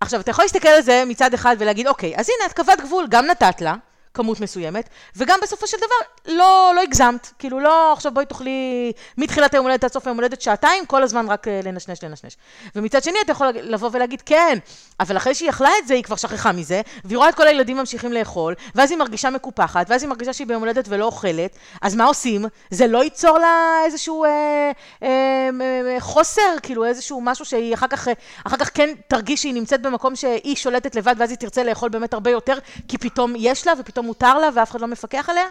[0.00, 3.06] עכשיו, אתה יכול להסתכל על זה מצד אחד ולהגיד, אוקיי, אז הנה, את קבעת גבול,
[3.08, 3.74] גם נתת לה,
[4.14, 9.54] כמות מסוימת, וגם בסופו של דבר לא, לא הגזמת, כאילו לא עכשיו בואי תאכלי מתחילת
[9.54, 12.36] היום הולדת עד סוף היום הולדת שעתיים, כל הזמן רק אה, לנשנש, לנשנש.
[12.76, 14.58] ומצד שני אתה יכול לבוא ולהגיד כן,
[15.00, 17.76] אבל אחרי שהיא אכלה את זה היא כבר שכחה מזה, והיא רואה את כל הילדים
[17.76, 21.94] ממשיכים לאכול, ואז היא מרגישה מקופחת, ואז היא מרגישה שהיא ביום הולדת ולא אוכלת, אז
[21.94, 22.44] מה עושים?
[22.70, 24.70] זה לא ייצור לה איזשהו אה,
[25.02, 28.12] אה, אה, חוסר, כאילו איזשהו משהו שהיא אחר כך, אה,
[28.44, 32.14] אחר כך כן תרגיש שהיא נמצאת במקום שהיא שולטת לבד, ואז היא תרצה לאכול באמת
[32.14, 35.44] הרבה יותר, כי פתאום יש לה ופתאום מותר לה ואף אחד לא מפקח עליה?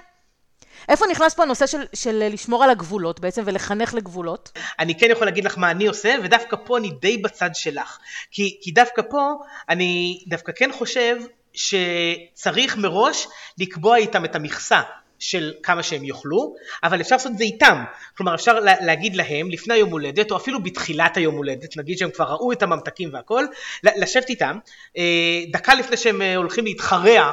[0.89, 4.51] איפה נכנס פה הנושא של, של לשמור על הגבולות בעצם ולחנך לגבולות?
[4.79, 7.97] אני כן יכול להגיד לך מה אני עושה, ודווקא פה אני די בצד שלך.
[8.31, 9.33] כי, כי דווקא פה
[9.69, 11.17] אני דווקא כן חושב
[11.53, 14.81] שצריך מראש לקבוע איתם את המכסה.
[15.21, 17.83] של כמה שהם יאכלו, אבל אפשר לעשות את זה איתם.
[18.17, 22.25] כלומר, אפשר להגיד להם לפני היום הולדת, או אפילו בתחילת היום הולדת, נגיד שהם כבר
[22.25, 23.45] ראו את הממתקים והכל,
[23.83, 24.57] לשבת איתם,
[24.97, 27.31] אה, דקה לפני שהם אה, הולכים להתחרע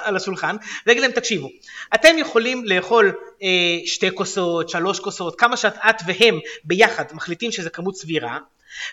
[0.00, 1.48] על השולחן, ולהגיד להם, תקשיבו,
[1.94, 3.48] אתם יכולים לאכול אה,
[3.86, 8.38] שתי כוסות, שלוש כוסות, כמה שאת את והם ביחד מחליטים שזה כמות סבירה,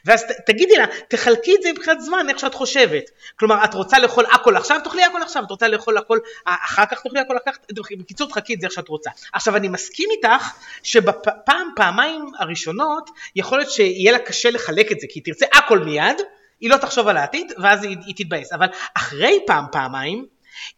[0.06, 3.04] ואז ת, תגידי לה, תחלקי את זה מבחינת זמן איך שאת חושבת.
[3.40, 7.02] כלומר, את רוצה לאכול הכל עכשיו, תאכלי הכל עכשיו, את רוצה לאכול הכל אחר כך,
[7.02, 7.58] תאכלי הכל אחר כך,
[8.00, 9.10] בקיצור תחלקי את זה איך שאת רוצה.
[9.34, 10.52] עכשיו, אני מסכים איתך
[10.84, 15.80] שבפעם, פעמיים הראשונות, יכול להיות שיהיה לה קשה לחלק את זה, כי היא תרצה הכל
[15.80, 16.18] מיד,
[16.60, 18.54] היא לא תחשוב על העתיד, ואז היא, היא תתבאס.
[18.54, 20.26] אבל אחרי פעם, פעמיים,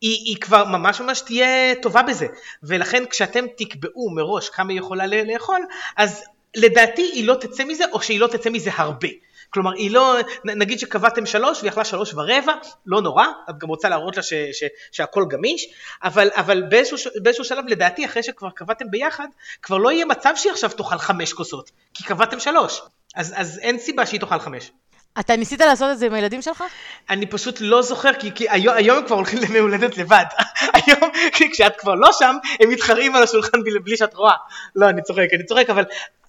[0.02, 2.28] היא, היא כבר ממש ממש תהיה טובה בזה.
[2.64, 5.66] ולכן כשאתם תקבעו מראש כמה היא יכולה לאכול,
[5.98, 6.24] אז
[6.56, 9.08] לדעתי היא לא תצא מזה, או שהיא לא תצא מזה הרבה.
[9.50, 12.54] כלומר, היא לא, נגיד שקבעתם שלוש והיא אכלה שלוש ורבע,
[12.86, 15.68] לא נורא, את גם רוצה להראות לה ש, ש, שהכל גמיש,
[16.04, 19.28] אבל, אבל באיזשהו, באיזשהו שלב, לדעתי, אחרי שכבר קבעתם ביחד,
[19.62, 22.82] כבר לא יהיה מצב שהיא עכשיו תאכל חמש כוסות, כי קבעתם שלוש,
[23.16, 24.72] אז, אז אין סיבה שהיא תאכל חמש.
[25.20, 26.64] אתה ניסית לעשות את זה עם הילדים שלך?
[27.10, 30.26] אני פשוט לא זוכר, כי, כי היום, היום הם כבר הולכים למי הולדת לבד.
[30.86, 31.12] היום,
[31.52, 34.36] כשאת כבר לא שם, הם מתחרים על השולחן בלי, בלי שאת רואה.
[34.76, 35.84] לא, אני צוחק, אני צוחק, אבל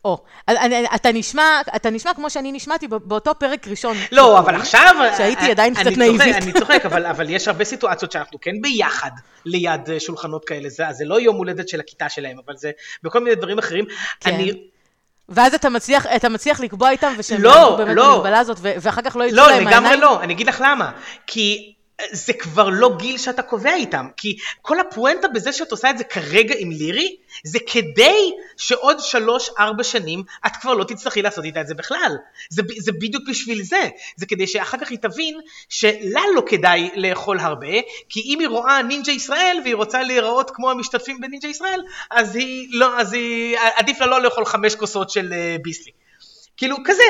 [0.04, 0.18] או,
[0.94, 3.96] אתה נשמע, אתה נשמע כמו שאני נשמעתי באותו פרק ראשון.
[4.12, 4.94] לא, אבל עכשיו...
[5.16, 6.36] שהייתי אה, עדיין קצת נאיבית.
[6.36, 9.10] אני צוחק, אבל, יש הרבה סיטואציות שאנחנו כן ביחד
[9.44, 10.68] ליד אה, שולחנות כאלה.
[10.68, 12.70] זה, לא יום הולדת של הכיתה שלהם, אבל זה
[13.02, 13.84] בכל מיני דברים אחרים.
[14.20, 14.34] כן.
[14.34, 14.52] אני...
[15.28, 18.14] ואז אתה מצליח, אתה מצליח לקבוע איתם, ושהם לא, באמת לא.
[18.14, 19.82] במגבלה הזאת, ואחר כך לא יצאו לא, להם העיניים?
[19.82, 20.22] לא, לגמרי לא.
[20.22, 20.90] אני אגיד לך למה.
[21.26, 21.74] כי
[22.12, 26.04] זה כבר לא גיל שאתה קובע איתם, כי כל הפואנטה בזה שאת עושה את זה
[26.04, 31.66] כרגע עם לירי, זה כדי שעוד שלוש-ארבע שנים את כבר לא תצטרכי לעשות איתה את
[31.66, 32.12] זה בכלל.
[32.50, 37.38] זה, זה בדיוק בשביל זה, זה כדי שאחר כך היא תבין שלה לא כדאי לאכול
[37.38, 37.76] הרבה,
[38.08, 42.68] כי אם היא רואה נינג'ה ישראל והיא רוצה להיראות כמו המשתתפים בנינג'ה ישראל, אז היא
[42.70, 45.99] לא, אז היא, עדיף לה לא לאכול חמש כוסות של uh, ביסלי.
[46.61, 47.03] כאילו, כזה.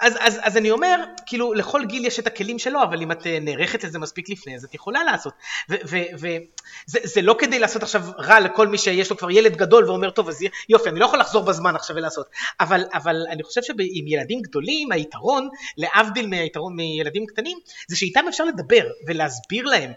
[0.00, 3.26] אז, אז, אז אני אומר, כאילו, לכל גיל יש את הכלים שלו, אבל אם את
[3.26, 5.32] אה, נערכת לזה מספיק לפני, אז את יכולה לעשות.
[5.68, 10.28] וזה לא כדי לעשות עכשיו רע לכל מי שיש לו כבר ילד גדול ואומר, טוב,
[10.28, 10.38] אז
[10.68, 12.26] יופי, אני לא יכול לחזור בזמן עכשיו ולעשות.
[12.60, 18.44] אבל, אבל אני חושב שעם ילדים גדולים, היתרון, להבדיל מהיתרון מילדים קטנים, זה שאיתם אפשר
[18.44, 19.90] לדבר ולהסביר להם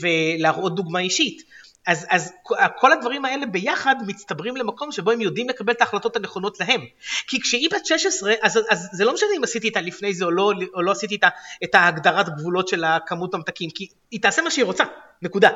[0.00, 1.42] ולהראות דוגמה אישית.
[1.86, 2.32] אז, אז
[2.78, 6.80] כל הדברים האלה ביחד מצטברים למקום שבו הם יודעים לקבל את ההחלטות הנכונות להם.
[7.26, 10.30] כי כשהיא בת 16, אז, אז זה לא משנה אם עשיתי איתה לפני זה או
[10.30, 11.28] לא, או לא עשיתי איתה
[11.64, 14.84] את ההגדרת גבולות של הכמות המתקים, כי היא תעשה מה שהיא רוצה,
[15.22, 15.50] נקודה.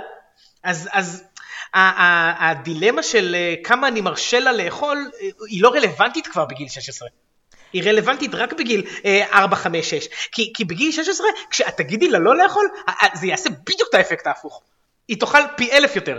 [0.63, 1.25] אז, אז
[1.75, 7.09] הדילמה של אה, כמה אני מרשה לה לאכול, אה, היא לא רלוונטית כבר בגיל 16.
[7.73, 8.87] היא רלוונטית רק בגיל
[9.33, 10.09] 4, 5, 6.
[10.33, 12.69] כי, כי בגיל 16, כשאת תגידי לה לא לאכול,
[13.15, 14.63] זה יעשה בדיוק את האפקט ההפוך.
[15.09, 16.19] היא תאכל פי אלף יותר.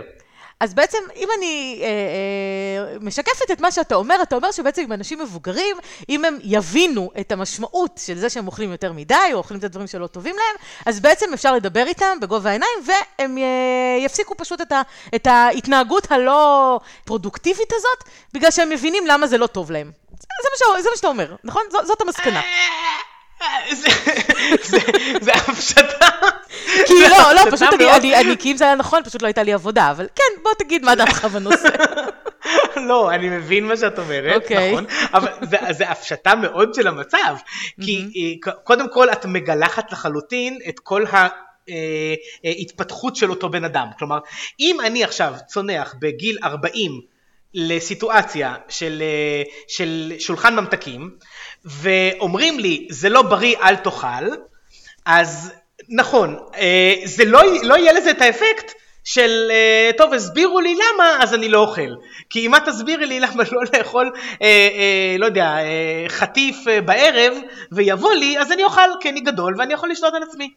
[0.60, 4.92] אז בעצם, אם אני אה, אה, משקפת את מה שאתה אומר, אתה אומר שבעצם עם
[4.92, 5.76] אנשים מבוגרים,
[6.08, 9.86] אם הם יבינו את המשמעות של זה שהם אוכלים יותר מדי, או אוכלים את הדברים
[9.86, 14.72] שלא טובים להם, אז בעצם אפשר לדבר איתם בגובה העיניים, והם אה, יפסיקו פשוט את,
[14.72, 14.82] ה,
[15.14, 19.92] את ההתנהגות הלא פרודוקטיבית הזאת, בגלל שהם מבינים למה זה לא טוב להם.
[20.10, 21.62] זה, זה, מה, זה מה שאתה אומר, נכון?
[21.70, 22.40] ז, זאת המסקנה.
[25.20, 26.08] זה הפשטה.
[26.86, 29.90] כי לא, לא, פשוט אני, כי אם זה היה נכון, פשוט לא הייתה לי עבודה,
[29.90, 31.68] אבל כן, בוא תגיד מה דעתך בנושא.
[32.88, 34.72] לא, אני מבין מה שאת אומרת, אוקיי.
[34.72, 35.28] נכון, אבל
[35.70, 37.36] זה הפשטה מאוד של המצב,
[37.82, 41.28] כי אה, קודם כל את מגלחת לחלוטין את כל ה...
[41.68, 43.88] אה, אה, התפתחות של אותו בן אדם.
[43.98, 44.18] כלומר,
[44.60, 47.00] אם אני עכשיו צונח בגיל 40
[47.54, 49.02] לסיטואציה של,
[49.68, 51.10] של שולחן ממתקים,
[51.64, 54.28] ואומרים לי, זה לא בריא, אל תאכל,
[55.06, 55.52] אז
[55.88, 58.72] נכון, אה, זה לא, לא יהיה לזה את האפקט
[59.04, 61.94] של אה, טוב הסבירו לי למה אז אני לא אוכל
[62.30, 66.80] כי אם את תסבירי לי למה לא לאכול אה, אה, לא יודע אה, חטיף אה,
[66.80, 67.34] בערב
[67.72, 70.54] ויבוא לי אז אני אוכל כי אני גדול ואני יכול לשלוט על עצמי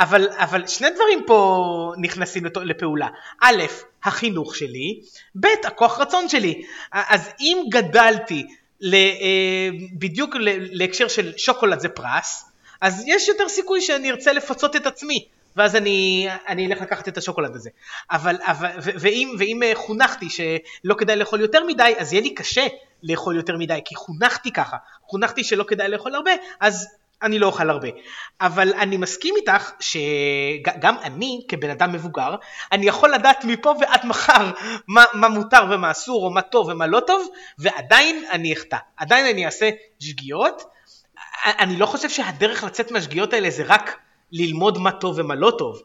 [0.00, 3.08] אבל, אבל שני דברים פה נכנסים לפעולה.
[3.42, 3.62] א',
[4.04, 5.00] החינוך שלי,
[5.40, 6.62] ב', הכוח רצון שלי.
[6.92, 8.46] אז אם גדלתי
[8.92, 9.68] אה,
[9.98, 10.36] בדיוק
[10.72, 15.28] להקשר של שוקולד זה פרס, אז יש יותר סיכוי שאני ארצה לפצות את עצמי.
[15.56, 17.70] ואז אני, אני אלך לקחת את השוקולד הזה.
[18.10, 22.66] אבל, אבל ואם, ואם אה, חונכתי שלא כדאי לאכול יותר מדי, אז יהיה לי קשה
[23.02, 24.76] לאכול יותר מדי, כי חונכתי ככה.
[25.02, 26.88] חונכתי שלא כדאי לאכול הרבה, אז
[27.24, 27.88] אני לא אוכל הרבה.
[28.40, 32.34] אבל אני מסכים איתך שגם אני, כבן אדם מבוגר,
[32.72, 34.50] אני יכול לדעת מפה ועד מחר
[34.88, 38.76] מה, מה מותר ומה אסור, או מה טוב ומה לא טוב, ועדיין אני אחטא.
[38.96, 40.62] עדיין אני אעשה שגיאות.
[41.46, 43.98] אני לא חושב שהדרך לצאת מהשגיאות האלה זה רק
[44.32, 45.82] ללמוד מה טוב ומה לא טוב.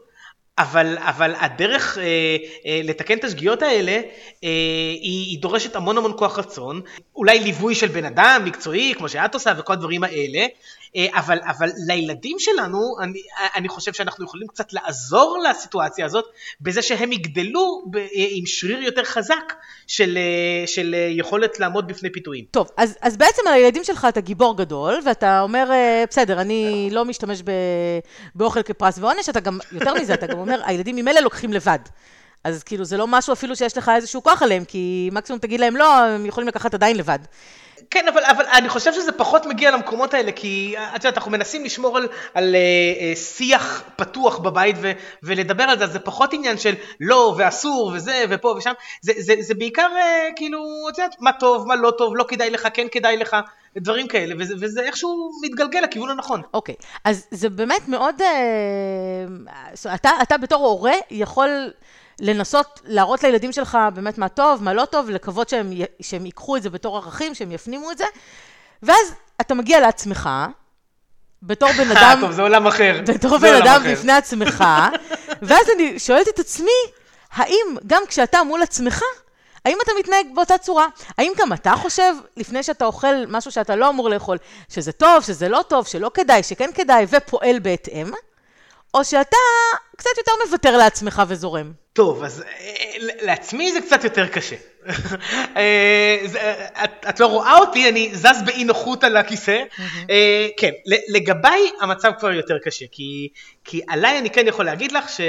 [0.60, 4.48] אבל, אבל הדרך אה, אה, לתקן את השגיאות האלה אה,
[5.02, 6.80] היא, היא דורשת המון המון כוח רצון,
[7.16, 10.46] אולי ליווי של בן אדם מקצועי כמו שאת עושה וכל הדברים האלה,
[10.96, 13.22] אבל, אבל לילדים שלנו אני,
[13.54, 16.24] אני חושב שאנחנו יכולים קצת לעזור לסיטואציה הזאת
[16.60, 19.52] בזה שהם יגדלו ב, אה, עם שריר יותר חזק
[19.86, 22.44] של, אה, של יכולת לעמוד בפני פיתויים.
[22.50, 25.70] טוב, אז, אז בעצם על הילדים שלך אתה גיבור גדול ואתה אומר
[26.10, 27.50] בסדר אני לא משתמש ב,
[28.34, 31.78] באוכל כפרס ועונש, אתה גם, יותר מזה אתה גם אומר הילדים ממילא לוקחים לבד.
[32.44, 35.76] אז כאילו זה לא משהו אפילו שיש לך איזשהו כוח עליהם, כי מקסימום תגיד להם
[35.76, 37.18] לא, הם יכולים לקחת עדיין לבד.
[37.90, 41.64] כן, אבל, אבל אני חושב שזה פחות מגיע למקומות האלה, כי את יודעת, אנחנו מנסים
[41.64, 46.32] לשמור על, על uh, uh, שיח פתוח בבית ו, ולדבר על זה, אז זה פחות
[46.32, 51.16] עניין של לא ואסור וזה ופה ושם, זה, זה, זה בעיקר uh, כאילו, את יודעת,
[51.20, 53.36] מה טוב, מה לא טוב, לא כדאי לך, כן כדאי לך,
[53.76, 56.42] דברים כאלה, וזה, וזה איכשהו מתגלגל לכיוון הנכון.
[56.54, 56.98] אוקיי, okay.
[57.04, 61.70] אז זה באמת מאוד, uh, אתה, אתה בתור הורה יכול...
[62.20, 66.62] לנסות להראות לילדים שלך באמת מה טוב, מה לא טוב, לקוות שהם, שהם ייקחו את
[66.62, 68.04] זה בתור ערכים, שהם יפנימו את זה,
[68.82, 70.28] ואז אתה מגיע לעצמך,
[71.42, 72.18] בתור בן אדם...
[72.20, 73.00] טוב, זה עולם אחר.
[73.14, 73.92] בתור בן אדם אחר.
[73.92, 74.64] בפני עצמך,
[75.42, 76.70] ואז אני שואלת את עצמי,
[77.32, 79.02] האם גם כשאתה מול עצמך,
[79.64, 80.86] האם אתה מתנהג באותה צורה?
[81.18, 84.36] האם גם אתה חושב, לפני שאתה אוכל משהו שאתה לא אמור לאכול,
[84.68, 88.10] שזה טוב, שזה לא טוב, שלא כדאי, שכן כדאי, ופועל בהתאם?
[88.94, 89.36] או שאתה
[89.96, 91.72] קצת יותר מוותר לעצמך וזורם?
[91.92, 94.56] טוב, אז אה, לעצמי זה קצת יותר קשה.
[95.56, 96.16] אה,
[96.84, 99.62] את, את לא רואה אותי, אני זז באי נוחות על הכיסא.
[100.10, 100.70] אה, כן,
[101.08, 103.28] לגביי המצב כבר יותר קשה, כי,
[103.64, 105.20] כי עליי אני כן יכול להגיד לך ש...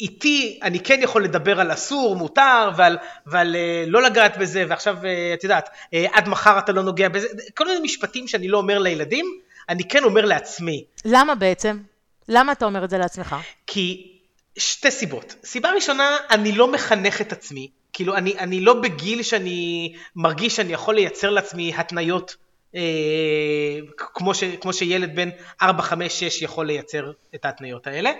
[0.00, 4.96] איתי אני כן יכול לדבר על אסור, מותר, ועל, ועל לא לגעת בזה, ועכשיו
[5.34, 5.68] את יודעת,
[6.12, 9.26] עד מחר אתה לא נוגע בזה, כל מיני משפטים שאני לא אומר לילדים,
[9.68, 10.84] אני כן אומר לעצמי.
[11.04, 11.78] למה בעצם?
[12.28, 13.36] למה אתה אומר את זה לעצמך?
[13.66, 14.12] כי
[14.58, 15.34] שתי סיבות.
[15.44, 17.70] סיבה ראשונה, אני לא מחנך את עצמי.
[17.92, 22.36] כאילו, אני, אני לא בגיל שאני מרגיש שאני יכול לייצר לעצמי התניות
[22.74, 22.80] אה,
[23.96, 25.28] כמו, ש, כמו שילד בן
[25.62, 28.10] 4, 5, 6 יכול לייצר את ההתניות האלה.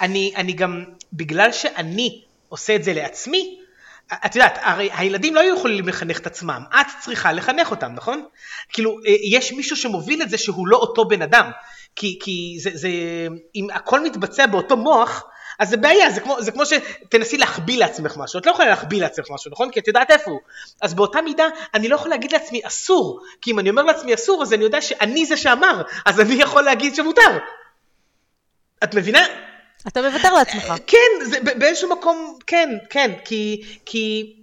[0.00, 3.58] אני, אני גם, בגלל שאני עושה את זה לעצמי,
[4.26, 8.24] את יודעת, הרי הילדים לא היו יכולים לחנך את עצמם, את צריכה לחנך אותם, נכון?
[8.72, 11.50] כאילו, אה, יש מישהו שמוביל את זה שהוא לא אותו בן אדם.
[11.96, 12.88] כי, כי זה, זה,
[13.54, 15.24] אם הכל מתבצע באותו מוח,
[15.58, 19.00] אז זה בעיה, זה כמו, זה כמו שתנסי להחביא לעצמך משהו, את לא יכולה להחביא
[19.00, 19.70] לעצמך משהו, נכון?
[19.70, 20.40] כי את יודעת איפה הוא.
[20.82, 24.42] אז באותה מידה, אני לא יכול להגיד לעצמי אסור, כי אם אני אומר לעצמי אסור,
[24.42, 27.38] אז אני יודע שאני זה שאמר, אז אני יכול להגיד שמותר.
[28.84, 29.26] את מבינה?
[29.88, 30.74] אתה מוותר לעצמך.
[30.86, 34.34] כן, זה באיזשהו מקום, כן, כן, כי, כי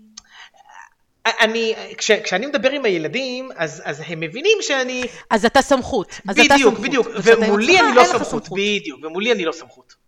[1.26, 5.04] אני, כש, כשאני מדבר עם הילדים, אז, אז הם מבינים שאני...
[5.30, 6.08] אז אתה סמכות.
[6.28, 6.80] אז בדיוק, אתה סמכות.
[6.80, 8.44] בדיוק, ומולי אני לא סמכות.
[8.44, 8.60] סמכות.
[8.60, 10.01] בדיוק, ומולי אני לא סמכות.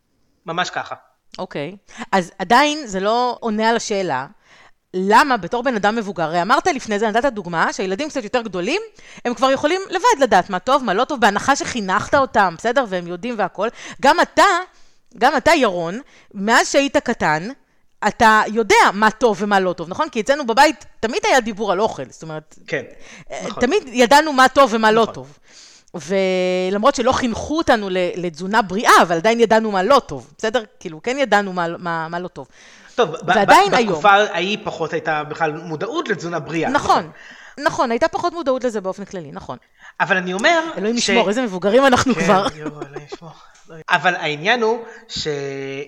[0.45, 0.95] ממש ככה.
[1.38, 1.75] אוקיי.
[2.12, 4.27] אז עדיין זה לא עונה על השאלה.
[4.93, 8.82] למה בתור בן אדם מבוגר, הרי אמרת לפני זה, נתת דוגמה, שהילדים קצת יותר גדולים,
[9.25, 12.86] הם כבר יכולים לבד לדעת מה טוב, מה לא טוב, בהנחה שחינכת אותם, בסדר?
[12.89, 13.69] והם יודעים והכול.
[14.01, 14.43] גם אתה,
[15.17, 15.99] גם אתה, ירון,
[16.34, 17.49] מאז שהיית קטן,
[18.08, 20.10] אתה יודע מה טוב ומה לא טוב, נכון?
[20.10, 22.56] כי אצלנו בבית תמיד היה דיבור על אוכל, זאת אומרת...
[22.67, 22.84] כן,
[23.45, 23.62] נכון.
[23.62, 25.10] תמיד ידענו מה טוב ומה לא נכון.
[25.10, 25.38] לא טוב.
[25.93, 30.63] ולמרות שלא חינכו אותנו לתזונה בריאה, אבל עדיין ידענו מה לא טוב, בסדר?
[30.79, 32.47] כאילו, כן ידענו מה, מה, מה לא טוב.
[32.95, 33.89] טוב, ועדיין היום...
[33.89, 36.69] בתקופה ההיא פחות הייתה בכלל מודעות לתזונה בריאה.
[36.69, 39.58] נכון, נכון, נכון, הייתה פחות מודעות לזה באופן כללי, נכון.
[39.99, 40.60] אבל אני אומר...
[40.77, 41.10] אלוהים ש...
[41.10, 42.47] ישמור, איזה מבוגרים אנחנו כן, כבר.
[42.56, 43.32] יו, אלוהים ישמור.
[43.89, 44.79] אבל העניין הוא
[45.10, 45.27] ש...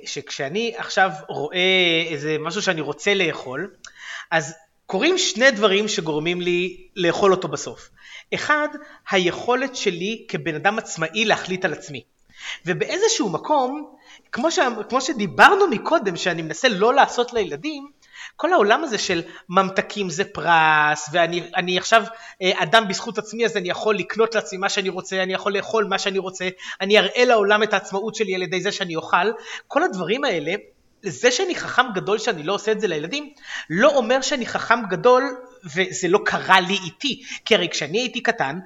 [0.05, 3.69] שכשאני עכשיו רואה איזה משהו שאני רוצה לאכול,
[4.31, 7.89] אז קורים שני דברים שגורמים לי לאכול אותו בסוף.
[8.33, 8.67] אחד,
[9.09, 12.03] היכולת שלי כבן אדם עצמאי להחליט על עצמי.
[12.65, 13.95] ובאיזשהו מקום,
[14.31, 14.59] כמו, ש...
[14.89, 17.87] כמו שדיברנו מקודם, שאני מנסה לא לעשות לילדים,
[18.35, 22.03] כל העולם הזה של ממתקים זה פרס, ואני עכשיו
[22.41, 25.85] אה, אדם בזכות עצמי אז אני יכול לקנות לעצמי מה שאני רוצה, אני יכול לאכול
[25.85, 26.49] מה שאני רוצה,
[26.81, 29.31] אני אראה לעולם את העצמאות שלי על ידי זה שאני אוכל,
[29.67, 30.53] כל הדברים האלה
[31.01, 33.33] זה שאני חכם גדול שאני לא עושה את זה לילדים,
[33.69, 35.23] לא אומר שאני חכם גדול
[35.65, 37.23] וזה לא קרה לי איתי.
[37.45, 38.59] כי הרי כשאני הייתי קטן,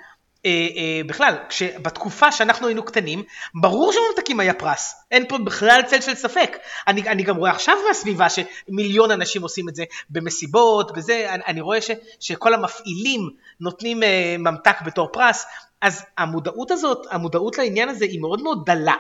[0.45, 1.35] אה, אה, בכלל,
[1.81, 3.23] בתקופה שאנחנו היינו קטנים,
[3.61, 6.57] ברור שממתקים היה פרס, אין פה בכלל צל של ספק.
[6.87, 11.61] אני, אני גם רואה עכשיו מהסביבה שמיליון אנשים עושים את זה במסיבות, בזה, אני, אני
[11.61, 15.45] רואה ש, שכל המפעילים נותנים אה, ממתק בתור פרס,
[15.81, 18.95] אז המודעות הזאת, המודעות לעניין הזה היא מאוד מאוד דלה.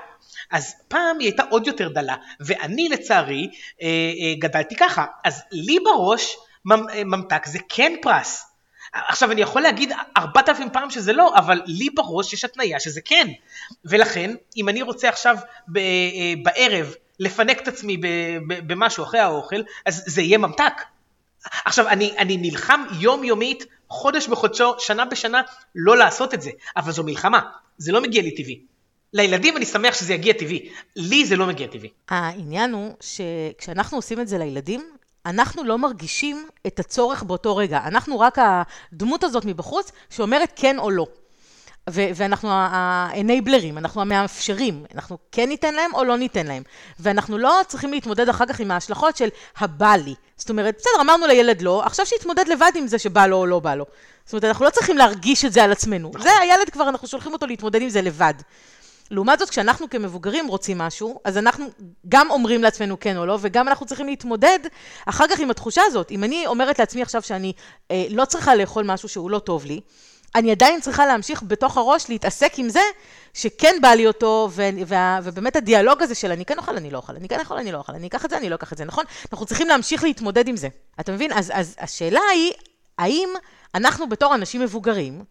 [0.51, 3.49] אז פעם היא הייתה עוד יותר דלה, ואני לצערי
[3.81, 8.45] אה, אה, גדלתי ככה, אז לי בראש ממתק זה כן פרס.
[8.93, 13.01] עכשיו אני יכול להגיד ארבעת אלפים פעם שזה לא, אבל לי בראש יש התניה שזה
[13.05, 13.27] כן.
[13.85, 15.37] ולכן, אם אני רוצה עכשיו
[16.43, 17.97] בערב לפנק את עצמי
[18.47, 20.73] במשהו אחרי האוכל, אז זה יהיה ממתק.
[21.65, 25.41] עכשיו, אני, אני נלחם יומיומית, חודש בחודשו, שנה בשנה,
[25.75, 27.39] לא לעשות את זה, אבל זו מלחמה,
[27.77, 28.59] זה לא מגיע לי טבעי.
[29.13, 31.89] לילדים אני שמח שזה יגיע טבעי, לי זה לא מגיע טבעי.
[32.09, 34.91] העניין הוא שכשאנחנו עושים את זה לילדים,
[35.29, 37.79] אנחנו לא מרגישים את הצורך באותו רגע.
[37.85, 41.05] אנחנו רק הדמות הזאת מבחוץ שאומרת כן או לא.
[41.89, 46.63] ו- ואנחנו האנייבלרים, אנחנו המאפשרים, אנחנו כן ניתן להם או לא ניתן להם.
[46.99, 50.15] ואנחנו לא צריכים להתמודד אחר כך עם ההשלכות של הבא לי.
[50.37, 53.59] זאת אומרת, בסדר, אמרנו לילד לא, עכשיו שיתמודד לבד עם זה שבא לו או לא
[53.59, 53.85] בא לו.
[54.25, 56.11] זאת אומרת, אנחנו לא צריכים להרגיש את זה על עצמנו.
[56.19, 58.33] זה הילד כבר, אנחנו שולחים אותו להתמודד עם זה לבד.
[59.11, 61.65] לעומת זאת, כשאנחנו כמבוגרים רוצים משהו, אז אנחנו
[62.09, 64.59] גם אומרים לעצמנו כן או לא, וגם אנחנו צריכים להתמודד
[65.05, 66.11] אחר כך עם התחושה הזאת.
[66.11, 67.53] אם אני אומרת לעצמי עכשיו שאני
[67.91, 69.81] אה, לא צריכה לאכול משהו שהוא לא טוב לי,
[70.35, 72.79] אני עדיין צריכה להמשיך בתוך הראש להתעסק עם זה
[73.33, 76.97] שכן בא לי אותו, ו- וה- ובאמת הדיאלוג הזה של אני כן אוכל, אני לא
[76.97, 78.77] אוכל, אני כן אוכל, אני לא אוכל, אני אקח את זה, אני לא אקח את
[78.77, 79.05] זה, נכון?
[79.31, 80.67] אנחנו צריכים להמשיך להתמודד עם זה.
[80.99, 81.33] אתה מבין?
[81.33, 82.51] אז, אז השאלה היא,
[82.97, 83.29] האם
[83.75, 85.23] אנחנו בתור אנשים מבוגרים,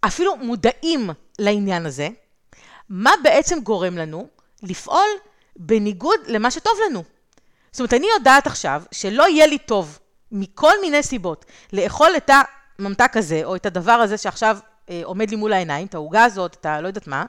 [0.00, 2.08] אפילו מודעים לעניין הזה,
[2.88, 4.28] מה בעצם גורם לנו
[4.62, 5.08] לפעול
[5.56, 7.04] בניגוד למה שטוב לנו.
[7.72, 9.98] זאת אומרת, אני יודעת עכשיו שלא יהיה לי טוב
[10.32, 12.30] מכל מיני סיבות לאכול את
[12.78, 14.58] הממתק הזה, או את הדבר הזה שעכשיו
[14.90, 17.24] אה, עומד לי מול העיניים, את העוגה הזאת, את הלא יודעת מה,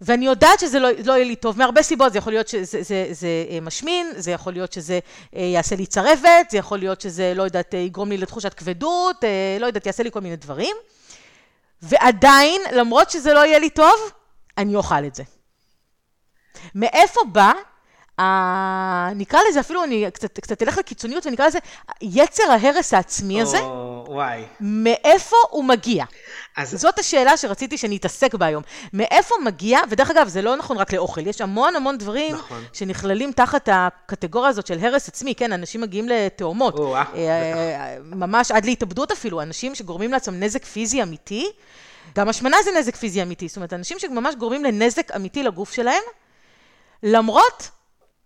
[0.00, 2.82] ואני יודעת שזה לא, לא יהיה לי טוב מהרבה סיבות, זה יכול להיות שזה זה,
[2.82, 4.98] זה, זה אה, משמין, זה יכול להיות שזה
[5.36, 9.24] אה, יעשה לי צרבת, זה יכול להיות שזה, לא יודעת, אה, יגרום לי לתחושת כבדות,
[9.60, 10.76] לא יודעת, יעשה לי כל מיני דברים.
[11.82, 13.94] ועדיין, למרות שזה לא יהיה לי טוב,
[14.58, 15.22] אני אוכל את זה.
[16.74, 17.52] מאיפה בא,
[18.20, 19.14] ה...
[19.14, 21.58] נקרא לזה אפילו, אני קצת, קצת אלך לקיצוניות ונקרא לזה
[22.02, 23.58] יצר ההרס העצמי הזה.
[23.58, 24.42] או, וואי.
[24.60, 26.04] מאיפה הוא מגיע?
[26.56, 26.70] אז...
[26.70, 28.62] זאת השאלה שרציתי שנתעסק בה היום.
[28.92, 32.64] מאיפה מגיע, ודרך אגב, זה לא נכון רק לאוכל, יש המון המון דברים נכון.
[32.72, 36.78] שנכללים תחת הקטגוריה הזאת של הרס עצמי, כן, אנשים מגיעים לתאומות.
[36.78, 41.50] או, אה, אה, ממש עד להתאבדות אפילו, אנשים שגורמים לעצמם נזק פיזי אמיתי.
[42.16, 46.02] גם השמנה זה נזק פיזי אמיתי, זאת אומרת, אנשים שממש גורמים לנזק אמיתי לגוף שלהם,
[47.02, 47.70] למרות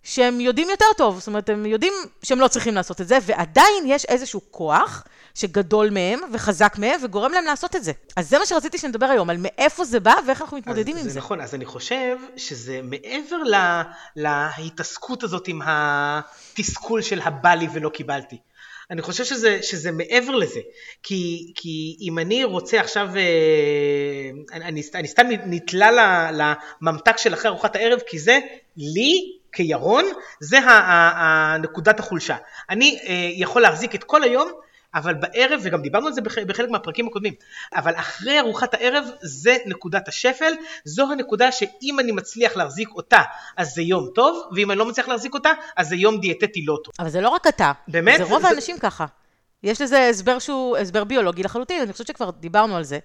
[0.02, 3.84] שהם יודעים יותר טוב, זאת אומרת, הם יודעים שהם לא צריכים לעשות את זה, ועדיין
[3.86, 7.92] יש איזשהו כוח שגדול מהם וחזק מהם וגורם להם לעשות את זה.
[8.16, 11.10] אז זה מה שרציתי שנדבר היום, על מאיפה זה בא ואיך אנחנו מתמודדים עם זה.
[11.10, 13.82] זה נכון, אז אני חושב שזה מעבר לה,
[14.58, 18.38] להתעסקות הזאת עם התסכול של הבא לי ולא קיבלתי.
[18.90, 20.60] אני חושב שזה, שזה מעבר לזה,
[21.02, 27.76] כי, כי אם אני רוצה עכשיו, אה, אני, אני סתם נתלה לממתק של אחרי ארוחת
[27.76, 28.38] הערב, כי זה
[28.76, 30.04] לי כירון,
[30.40, 30.58] זה
[31.62, 32.36] נקודת החולשה.
[32.70, 34.48] אני אה, יכול להחזיק את כל היום
[34.94, 37.34] אבל בערב, וגם דיברנו על זה בחלק מהפרקים הקודמים,
[37.74, 40.52] אבל אחרי ארוחת הערב זה נקודת השפל,
[40.84, 43.22] זו הנקודה שאם אני מצליח להחזיק אותה,
[43.56, 46.78] אז זה יום טוב, ואם אני לא מצליח להחזיק אותה, אז זה יום דיאטטי לא
[46.84, 46.94] טוב.
[46.98, 47.72] אבל זה לא רק אתה.
[47.88, 48.18] באמת?
[48.18, 48.48] זה רוב זה...
[48.48, 49.06] האנשים ככה.
[49.62, 52.98] יש לזה הסבר שהוא הסבר ביולוגי לחלוטין, אני חושבת שכבר דיברנו על זה,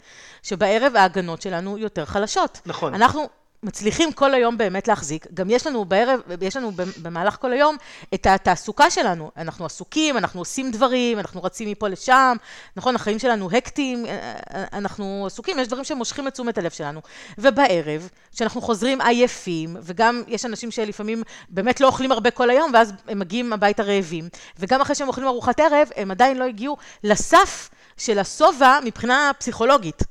[0.43, 2.61] שבערב ההגנות שלנו יותר חלשות.
[2.65, 2.93] נכון.
[2.93, 3.29] אנחנו
[3.63, 5.27] מצליחים כל היום באמת להחזיק.
[5.33, 6.71] גם יש לנו בערב, יש לנו
[7.01, 7.75] במהלך כל היום
[8.13, 9.31] את התעסוקה שלנו.
[9.37, 12.35] אנחנו עסוקים, אנחנו עושים דברים, אנחנו רצים מפה לשם,
[12.75, 12.95] נכון?
[12.95, 14.11] החיים שלנו הקטיים, אה,
[14.53, 17.01] אה, אנחנו עסוקים, יש דברים שמושכים את תשומת הלב שלנו.
[17.37, 22.93] ובערב, כשאנחנו חוזרים עייפים, וגם יש אנשים שלפעמים באמת לא אוכלים הרבה כל היום, ואז
[23.07, 27.69] הם מגיעים הביתה רעבים, וגם אחרי שהם אוכלים ארוחת ערב, הם עדיין לא הגיעו לסף
[27.97, 30.03] של השובע מבחינה פסיכולוגית.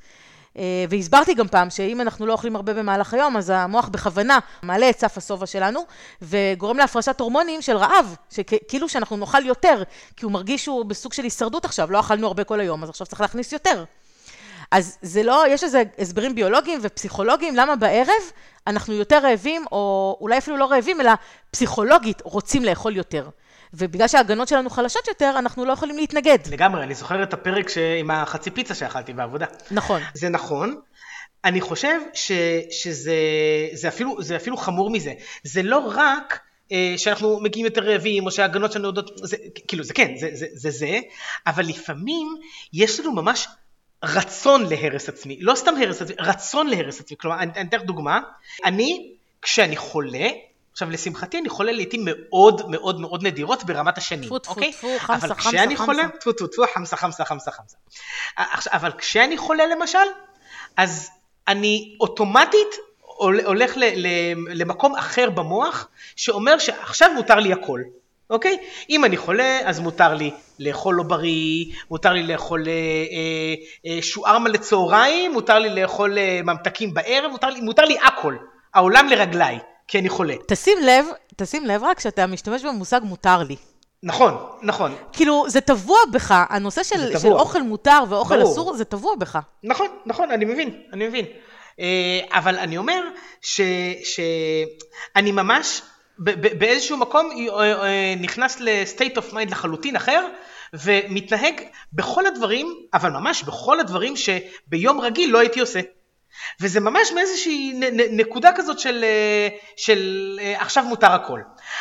[0.59, 4.91] אה, והסברתי גם פעם שאם אנחנו לא אוכלים הרבה במהלך היום, אז המוח בכוונה מעלה
[4.91, 5.81] את סף השובע שלנו,
[6.23, 9.83] וגורם להפרשת הורמונים של רעב, שכאילו שאנחנו נאכל יותר,
[10.17, 13.07] כי הוא מרגיש שהוא בסוג של הישרדות עכשיו, לא אכלנו הרבה כל היום, אז עכשיו
[13.07, 13.85] צריך להכניס יותר.
[14.71, 18.23] אז זה לא, יש איזה הסברים ביולוגיים ופסיכולוגיים, למה בערב
[18.67, 21.13] אנחנו יותר רעבים, או אולי אפילו לא רעבים, אלא
[21.51, 23.29] פסיכולוגית רוצים לאכול יותר.
[23.75, 26.39] ובגלל שההגנות שלנו חלשות יותר, אנחנו לא יכולים להתנגד.
[26.51, 27.79] לגמרי, אני זוכר את הפרק ש...
[27.79, 29.47] עם החצי פיצה שאכלתי בעבודה.
[29.71, 30.03] נכון.
[30.15, 30.81] זה נכון.
[31.45, 32.33] אני חושב ש...
[32.71, 33.17] שזה
[33.73, 35.13] זה אפילו, זה אפילו חמור מזה.
[35.43, 36.41] זה לא רק...
[36.73, 39.37] אה, שאנחנו מגיעים יותר רעבים, או שההגנות שלנו יודעות, זה,
[39.69, 41.01] כאילו זה כן, זה זה, זה זה,
[41.47, 42.37] אבל לפעמים
[42.73, 43.49] יש לנו ממש
[44.05, 48.21] רצון להרס עצמי, לא סתם הרס עצמי, רצון להרס עצמי, כלומר, אני אתן לך דוגמה,
[48.65, 49.13] אני,
[49.43, 50.29] כשאני חולה,
[50.73, 54.73] עכשיו לשמחתי אני חולה לעיתים מאוד מאוד מאוד נדירות ברמת השנים, טפו טפו אוקיי?
[54.73, 55.85] טפו, חמסה אבל חמסה כשאני חמסה.
[55.93, 57.77] חולה, טפו טפו טפו, חמסה חמסה חמסה חמסה.
[58.37, 59.99] עכשיו, אבל כשאני חולה למשל,
[60.77, 61.11] אז
[61.49, 62.69] אני אוטומטית
[63.01, 67.81] הול- הולך ל- ל- למקום אחר במוח, שאומר שעכשיו מותר לי הכל.
[68.31, 68.59] אוקיי?
[68.91, 73.55] אם אני חולה, אז מותר לי לאכול לא בריא, מותר לי לאכול אה, אה,
[73.97, 78.37] אה, שוערמה לצהריים, מותר לי לאכול אה, ממתקים בערב, מותר לי, מותר לי הכל.
[78.75, 79.59] העולם לרגליי,
[79.93, 80.35] כי אני חולה.
[80.47, 83.57] תשים לב, תשים לב רק שאתה משתמש במושג מותר לי.
[84.03, 87.41] נכון, נכון, כאילו, זה טבוע בך, הנושא של, זה של טבוע.
[87.41, 88.53] אוכל מותר ואוכל ברור.
[88.53, 89.39] אסור, זה טבוע בך.
[89.63, 91.25] נכון, נכון, אני מבין, אני מבין.
[91.81, 93.03] אה, אבל אני אומר
[95.13, 95.83] שאני ממש
[96.19, 100.27] ב- ב- באיזשהו מקום אה, אה, נכנס ל-state of mind לחלוטין אחר,
[100.75, 101.61] ומתנהג
[101.93, 105.81] בכל הדברים, אבל ממש בכל הדברים שביום רגיל לא הייתי עושה.
[106.61, 107.81] וזה ממש מאיזושהי
[108.11, 111.41] נקודה כזאת של, אה, של אה, עכשיו מותר הכל.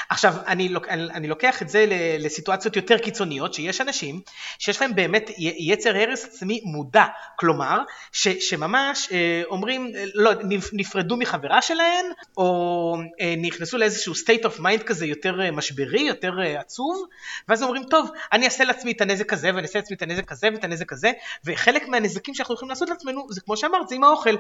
[0.10, 1.86] עכשיו, אני, אני, לוקח את זה
[2.20, 4.22] לסיטואציות יותר קיצוניות, שיש אנשים
[4.60, 7.80] שיש להם באמת יצר הרס עצמי מודע, כלומר,
[8.12, 12.06] ש, שממש אה, אומרים, לא, נפ- נפרדו מחברה שלהן,
[12.38, 12.96] או
[13.38, 17.06] נכנסו לאיזשהו state of mind כזה יותר משברי, יותר עצוב,
[17.48, 20.50] ואז אומרים, טוב, אני אעשה לעצמי את הנזק הזה, ואני אעשה לעצמי את הנזק הזה
[20.54, 21.12] ואת הנזק הזה,
[21.46, 24.36] וחלק מהנזקים שאנחנו יכולים לעשות לעצמנו, זה כמו שאמרת, זה עם האוכל.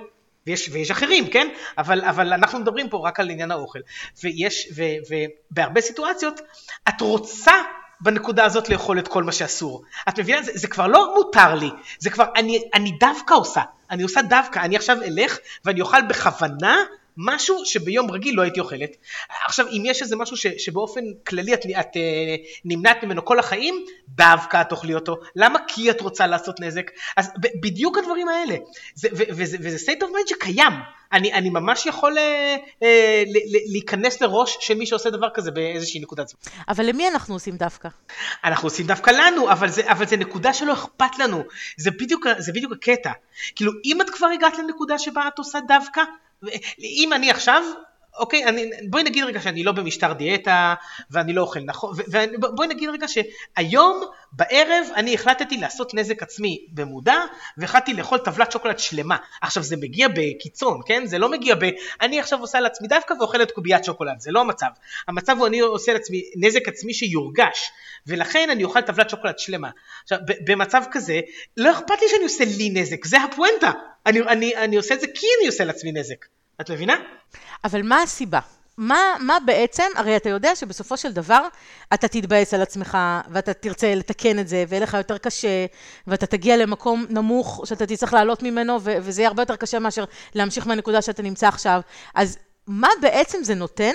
[0.47, 1.47] ויש, ויש אחרים, כן?
[1.77, 3.79] אבל, אבל אנחנו מדברים פה רק על עניין האוכל.
[4.23, 6.41] ויש, ו, ובהרבה סיטואציות,
[6.89, 7.53] את רוצה
[8.01, 9.83] בנקודה הזאת לאכול את כל מה שאסור.
[10.09, 10.41] את מבינה?
[10.41, 11.69] זה, זה כבר לא מותר לי,
[11.99, 13.61] זה כבר, אני, אני דווקא עושה.
[13.91, 16.77] אני עושה דווקא, אני עכשיו אלך ואני אוכל בכוונה
[17.25, 18.97] משהו שביום רגיל לא הייתי אוכלת.
[19.45, 23.85] עכשיו, אם יש איזה משהו ש, שבאופן כללי את, את אה, נמנעת ממנו כל החיים,
[24.07, 25.15] דווקא את תאכלי אותו.
[25.35, 25.59] למה?
[25.67, 26.91] כי את רוצה לעשות נזק.
[27.17, 28.55] אז ב- בדיוק הדברים האלה.
[28.95, 30.73] זה, ו, וזה, וזה state of mind שקיים.
[31.13, 35.51] אני, אני ממש יכול אה, אה, ל- ל- להיכנס לראש של מי שעושה דבר כזה
[35.51, 36.39] באיזושהי נקודת זמן.
[36.67, 37.89] אבל למי אנחנו עושים דווקא?
[38.43, 41.43] אנחנו עושים דווקא לנו, אבל זה, אבל זה נקודה שלא אכפת לנו.
[41.77, 43.11] זה בדיוק, זה בדיוק הקטע.
[43.55, 46.01] כאילו, אם את כבר הגעת לנקודה שבה את עושה דווקא,
[46.79, 47.63] אם אני עכשיו,
[48.19, 50.73] אוקיי, אני, בואי נגיד רגע שאני לא במשטר דיאטה,
[51.11, 51.97] ואני לא אוכל נכון,
[52.37, 54.01] ובואי נגיד רגע שהיום,
[54.31, 57.15] בערב, אני החלטתי לעשות נזק עצמי במודע,
[57.57, 59.17] והחלטתי לאכול טבלת שוקולד שלמה.
[59.41, 61.05] עכשיו, זה מגיע בקיצון, כן?
[61.05, 61.69] זה לא מגיע ב...
[62.01, 64.69] אני עכשיו עושה לעצמי דווקא ואוכלת קוביית שוקולד, זה לא המצב.
[65.07, 67.71] המצב הוא אני עושה לעצמי נזק עצמי שיורגש,
[68.07, 69.69] ולכן אני אוכל טבלת שוקולד שלמה.
[70.03, 71.19] עכשיו, במצב כזה,
[71.57, 73.71] לא אכפת לי שאני עושה לי נזק, זה הפואנטה.
[74.05, 76.25] אני, אני, אני עושה את זה כי אני עושה לעצמי נזק.
[76.61, 76.95] את מבינה?
[77.63, 78.39] אבל מה הסיבה?
[78.77, 81.47] מה, מה בעצם, הרי אתה יודע שבסופו של דבר
[81.93, 82.97] אתה תתבאס על עצמך,
[83.31, 85.65] ואתה תרצה לתקן את זה, ויהיה לך יותר קשה,
[86.07, 90.03] ואתה תגיע למקום נמוך שאתה תצטרך לעלות ממנו, ו- וזה יהיה הרבה יותר קשה מאשר
[90.35, 91.81] להמשיך מהנקודה שאתה נמצא עכשיו.
[92.15, 92.37] אז
[92.67, 93.93] מה בעצם זה נותן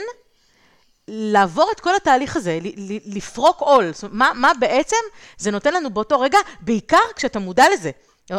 [1.09, 2.59] לעבור את כל התהליך הזה,
[3.07, 3.91] לפרוק עול?
[4.11, 4.97] מה, מה בעצם
[5.39, 7.91] זה נותן לנו באותו רגע, בעיקר כשאתה מודע לזה.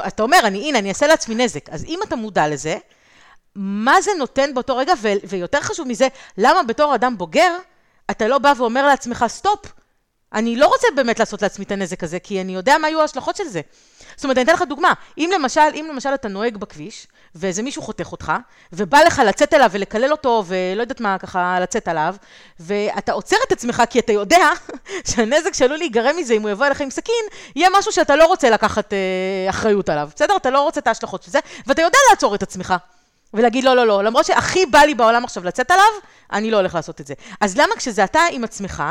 [0.07, 1.69] אתה אומר, אני, הנה, אני אעשה לעצמי נזק.
[1.69, 2.77] אז אם אתה מודע לזה,
[3.59, 7.57] מה זה נותן באותו רגע, ו- ויותר חשוב מזה, למה בתור אדם בוגר,
[8.11, 9.65] אתה לא בא ואומר לעצמך, stop,
[10.33, 13.35] אני לא רוצה באמת לעשות לעצמי את הנזק הזה, כי אני יודע מה יהיו ההשלכות
[13.35, 13.61] של זה.
[14.15, 17.81] זאת אומרת, אני אתן לך דוגמה, אם למשל, אם למשל אתה נוהג בכביש, ואיזה מישהו
[17.81, 18.31] חותך אותך,
[18.73, 22.15] ובא לך לצאת אליו ולקלל אותו, ולא יודעת מה, ככה, לצאת עליו,
[22.59, 24.49] ואתה עוצר את עצמך, כי אתה יודע
[25.11, 28.49] שהנזק שעלול להיגרם מזה, אם הוא יבוא אליך עם סכין, יהיה משהו שאתה לא רוצה
[28.49, 30.35] לקחת אה, אחריות עליו, בסדר?
[30.35, 32.73] אתה לא רוצה את ההשלכות של זה, ואתה יודע לעצור את עצמך.
[33.37, 35.85] ולהגיד לא, לא, לא, למרות שהכי בא לי בעולם עכשיו לצאת עליו,
[36.31, 37.13] אני לא הולך לעשות את זה.
[37.41, 38.83] אז למה כשזה אתה עם עצמך,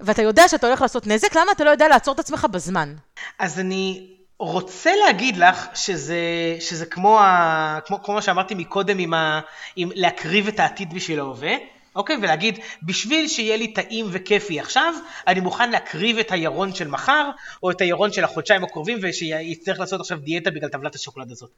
[0.00, 2.94] ואתה יודע שאתה הולך לעשות נזק, למה אתה לא יודע לעצור את עצמך בזמן?
[3.38, 6.16] אז אני רוצה להגיד לך שזה,
[6.60, 9.40] שזה כמו, ה, כמו, כמו מה שאמרתי מקודם עם, ה,
[9.76, 11.52] עם להקריב את העתיד בשביל ההווה,
[11.98, 12.16] אוקיי?
[12.22, 14.94] ולהגיד, בשביל שיהיה לי טעים וכיפי עכשיו,
[15.26, 17.30] אני מוכן להקריב את הירון של מחר,
[17.62, 21.50] או את הירון של החודשיים הקרובים, ושיצטרך לעשות עכשיו דיאטה בגלל טבלת השוקולד הזאת.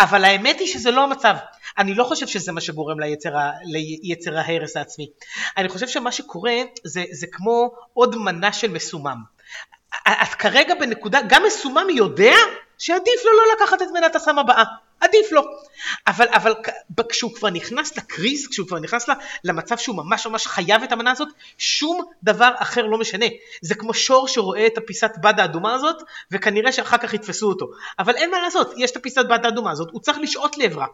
[0.00, 1.36] אבל האמת היא שזה לא המצב.
[1.78, 3.52] אני לא חושב שזה מה שגורם ליצר, ה-
[4.02, 5.06] ליצר ההרס העצמי.
[5.56, 9.18] אני חושב שמה שקורה זה, זה כמו עוד מנה של מסומם.
[10.08, 12.34] את כרגע בנקודה, גם מסומם יודע
[12.80, 14.64] שעדיף לו לא לקחת את מנת הסם הבאה,
[15.00, 15.42] עדיף לו.
[16.06, 16.54] אבל, אבל
[17.08, 19.06] כשהוא כבר נכנס לקריז, כשהוא כבר נכנס
[19.44, 21.28] למצב שהוא ממש ממש חייב את המנה הזאת,
[21.58, 23.26] שום דבר אחר לא משנה.
[23.62, 25.96] זה כמו שור שרואה את הפיסת בד האדומה הזאת,
[26.30, 27.66] וכנראה שאחר כך יתפסו אותו.
[27.98, 30.86] אבל אין מה לעשות, יש את הפיסת בד האדומה הזאת, הוא צריך לשעוט לעברה.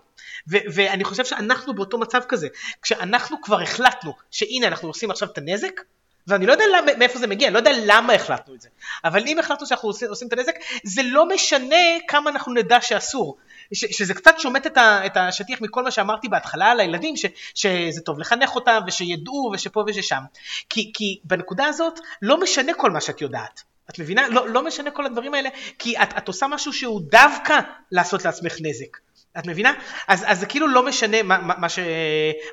[0.47, 2.49] ואני חושב שאנחנו באותו מצב כזה,
[2.83, 5.81] כשאנחנו כבר החלטנו שהנה אנחנו עושים עכשיו את הנזק,
[6.27, 8.69] ואני לא יודע למה, מאיפה זה מגיע, אני לא יודע למה החלטנו את זה,
[9.05, 10.55] אבל אם החלטנו שאנחנו עושים, עושים את הנזק,
[10.85, 11.77] זה לא משנה
[12.09, 13.37] כמה אנחנו נדע שאסור.
[13.75, 17.27] ש, שזה קצת שומט את, ה, את השטיח מכל מה שאמרתי בהתחלה על הילדים, ש,
[17.55, 20.23] שזה טוב לחנך אותם, ושידעו, ושפה וששם.
[20.69, 23.63] כי, כי בנקודה הזאת לא משנה כל מה שאת יודעת.
[23.91, 24.29] את מבינה?
[24.29, 25.49] לא, לא משנה כל הדברים האלה,
[25.79, 27.59] כי את, את עושה משהו שהוא דווקא
[27.93, 29.06] לעשות לעצמך נזק.
[29.39, 29.73] את מבינה?
[30.09, 31.79] אז, אז זה כאילו לא משנה מה, מה, מה, ש,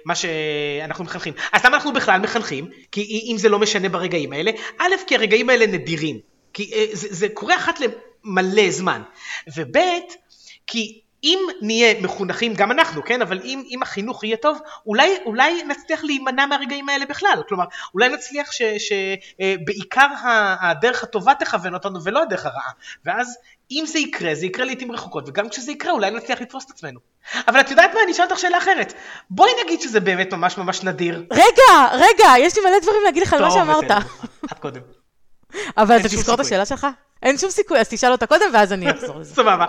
[0.05, 1.33] מה שאנחנו מחנכים.
[1.51, 2.69] אז למה אנחנו בכלל מחנכים?
[2.91, 6.19] כי אם זה לא משנה ברגעים האלה, א', כי הרגעים האלה נדירים.
[6.53, 9.01] כי אה, זה, זה קורה אחת למלא זמן.
[9.55, 9.77] וב',
[10.67, 15.63] כי אם נהיה מחונכים, גם אנחנו, כן, אבל אם, אם החינוך יהיה טוב, אולי, אולי
[15.63, 17.43] נצליח להימנע מהרגעים האלה בכלל.
[17.47, 22.71] כלומר, אולי נצליח שבעיקר אה, הדרך הטובה תכוון אותנו ולא הדרך הרעה.
[23.05, 23.37] ואז
[23.79, 26.99] אם זה יקרה, זה יקרה לעיתים רחוקות, וגם כשזה יקרה אולי נצליח לתפוס את עצמנו.
[27.47, 28.93] אבל את יודעת מה, אני אשאל אותך שאלה אחרת.
[29.29, 31.25] בואי נגיד שזה באמת ממש ממש נדיר.
[31.31, 33.91] רגע, רגע, יש לי מלא דברים להגיד לך על מה שאמרת.
[34.51, 34.81] את קודם.
[35.77, 36.87] אבל אתה תזכור את השאלה שלך?
[37.23, 39.35] אין שום סיכוי, אז תשאל אותה קודם ואז אני אחזור לזה.
[39.35, 39.65] סבבה.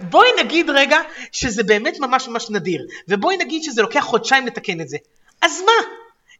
[0.00, 0.98] בואי נגיד רגע
[1.32, 4.96] שזה באמת ממש ממש נדיר, ובואי נגיד שזה לוקח חודשיים לתקן את זה.
[5.42, 5.86] אז מה?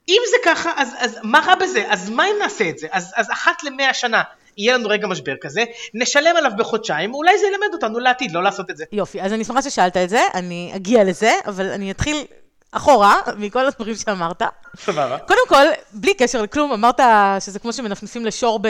[0.08, 1.84] אם זה ככה, אז, אז מה רע בזה?
[1.88, 2.86] אז מה אם נעשה את זה?
[2.92, 4.22] אז, אז אחת למאה שנה
[4.58, 8.70] יהיה לנו רגע משבר כזה, נשלם עליו בחודשיים, אולי זה ילמד אותנו לעתיד לא לעשות
[8.70, 8.84] את זה.
[8.92, 12.24] יופי, אז אני שמחה ששאלת את זה, אני אגיע לזה, אבל אני אתחיל
[12.72, 14.42] אחורה, מכל הדברים שאמרת.
[14.76, 15.18] סבבה.
[15.18, 17.00] קודם כל, בלי קשר לכלום, אמרת
[17.40, 18.60] שזה כמו שמנפנפים לשור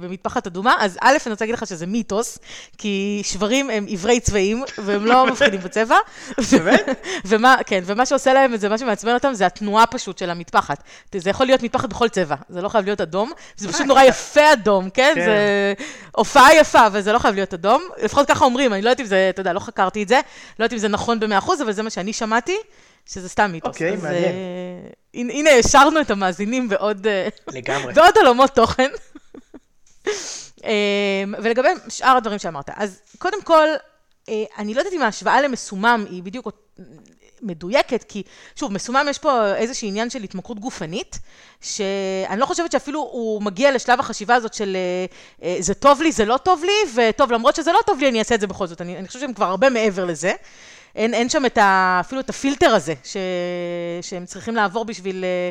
[0.00, 2.38] במטפחת אדומה, אז א', אני רוצה להגיד לך שזה מיתוס,
[2.78, 5.96] כי שברים הם עיוורי צבעים, והם לא מבחינים בצבע.
[6.52, 7.04] באמת?
[7.28, 10.82] ומה, כן, ומה שעושה להם את זה, מה שמעצבן אותם, זה התנועה פשוט של המטפחת.
[11.16, 14.52] זה יכול להיות מטפחת בכל צבע, זה לא חייב להיות אדום, זה פשוט נורא יפה
[14.52, 15.12] אדום, כן?
[15.14, 15.24] כן.
[15.24, 15.74] זה
[16.12, 17.82] הופעה יפה, אבל זה לא חייב להיות אדום.
[18.02, 20.20] לפחות ככה אומרים, אני לא יודעת אם זה, אתה יודע, לא חקרתי את זה,
[20.58, 22.56] לא יודעת אם זה נכון ב-100%, אבל זה מה שאני שמעתי.
[23.06, 23.68] שזה סתם מיתוס.
[23.68, 24.34] אוקיי, מעניין.
[25.14, 27.06] Uh, הנה, השארנו את המאזינים בעוד...
[27.06, 27.92] אה, לגמרי.
[27.96, 28.90] בעוד עולמות תוכן.
[30.06, 30.62] uh,
[31.42, 33.68] ולגבי שאר הדברים שאמרת, אז קודם כל,
[34.26, 36.48] uh, אני לא יודעת אם ההשוואה למסומם היא בדיוק
[37.42, 38.22] מדויקת, כי
[38.56, 41.18] שוב, מסומם יש פה איזשהו עניין של התמכרות גופנית,
[41.60, 44.76] שאני לא חושבת שאפילו הוא מגיע לשלב החשיבה הזאת של
[45.58, 48.34] זה טוב לי, זה לא טוב לי, וטוב, למרות שזה לא טוב לי, אני אעשה
[48.34, 48.80] את זה בכל זאת.
[48.80, 50.32] אני, אני חושבת שהם כבר הרבה מעבר לזה.
[50.96, 53.16] אין, אין שם את ה, אפילו את הפילטר הזה ש,
[54.02, 55.50] שהם צריכים לעבור בשביל אה,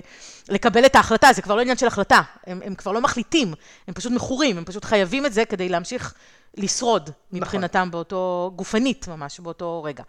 [0.49, 3.53] לקבל את ההחלטה, זה כבר לא עניין של החלטה, הם, הם כבר לא מחליטים,
[3.87, 6.13] הם פשוט מכורים, הם פשוט חייבים את זה כדי להמשיך
[6.57, 7.91] לשרוד מבחינתם נכון.
[7.91, 10.03] באותו, גופנית ממש, באותו רגע.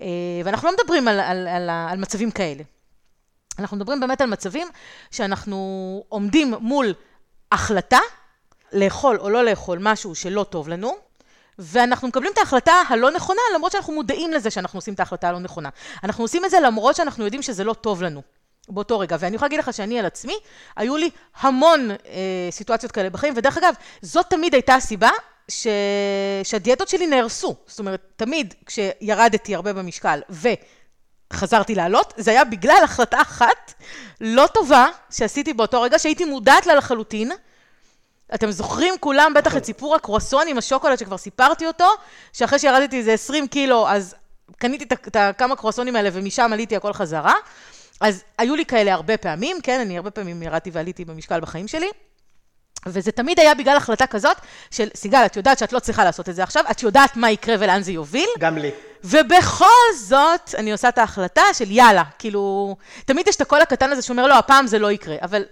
[0.00, 0.06] אה,
[0.44, 2.62] ואנחנו לא מדברים על, על, על, על מצבים כאלה.
[3.58, 4.68] אנחנו מדברים באמת על מצבים
[5.10, 6.94] שאנחנו עומדים מול
[7.52, 7.98] החלטה,
[8.72, 10.92] לאכול או לא לאכול משהו שלא טוב לנו,
[11.58, 15.38] ואנחנו מקבלים את ההחלטה הלא נכונה, למרות שאנחנו מודעים לזה שאנחנו עושים את ההחלטה הלא
[15.38, 15.68] נכונה.
[16.04, 18.22] אנחנו עושים את זה למרות שאנחנו יודעים שזה לא טוב לנו.
[18.68, 19.16] באותו רגע.
[19.20, 20.34] ואני יכולה להגיד לך שאני על עצמי,
[20.76, 21.96] היו לי המון אה,
[22.50, 25.10] סיטואציות כאלה בחיים, ודרך אגב, זאת תמיד הייתה הסיבה
[25.48, 25.66] ש...
[26.44, 27.54] שהדיאטות שלי נהרסו.
[27.66, 30.20] זאת אומרת, תמיד כשירדתי הרבה במשקל
[31.32, 33.74] וחזרתי לעלות, זה היה בגלל החלטה אחת
[34.20, 37.32] לא טובה שעשיתי באותו רגע, שהייתי מודעת לה לחלוטין,
[38.34, 39.64] אתם זוכרים כולם בטח את נכון.
[39.64, 41.88] סיפור הקרואסון עם השוקולד שכבר סיפרתי אותו,
[42.32, 44.14] שאחרי שירדתי איזה 20 קילו, אז
[44.58, 47.34] קניתי את הכמה קרואסונים האלה ומשם עליתי הכל חזרה.
[48.00, 51.88] אז היו לי כאלה הרבה פעמים, כן, אני הרבה פעמים ירדתי ועליתי במשקל בחיים שלי.
[52.86, 54.36] וזה תמיד היה בגלל החלטה כזאת
[54.70, 57.56] של, סיגל, את יודעת שאת לא צריכה לעשות את זה עכשיו, את יודעת מה יקרה
[57.58, 58.28] ולאן זה יוביל.
[58.38, 58.70] גם לי.
[59.04, 64.02] ובכל זאת, אני עושה את ההחלטה של יאללה, כאילו, תמיד יש את הקול הקטן הזה
[64.02, 65.42] שאומר, לא, הפעם זה לא יקרה, אבל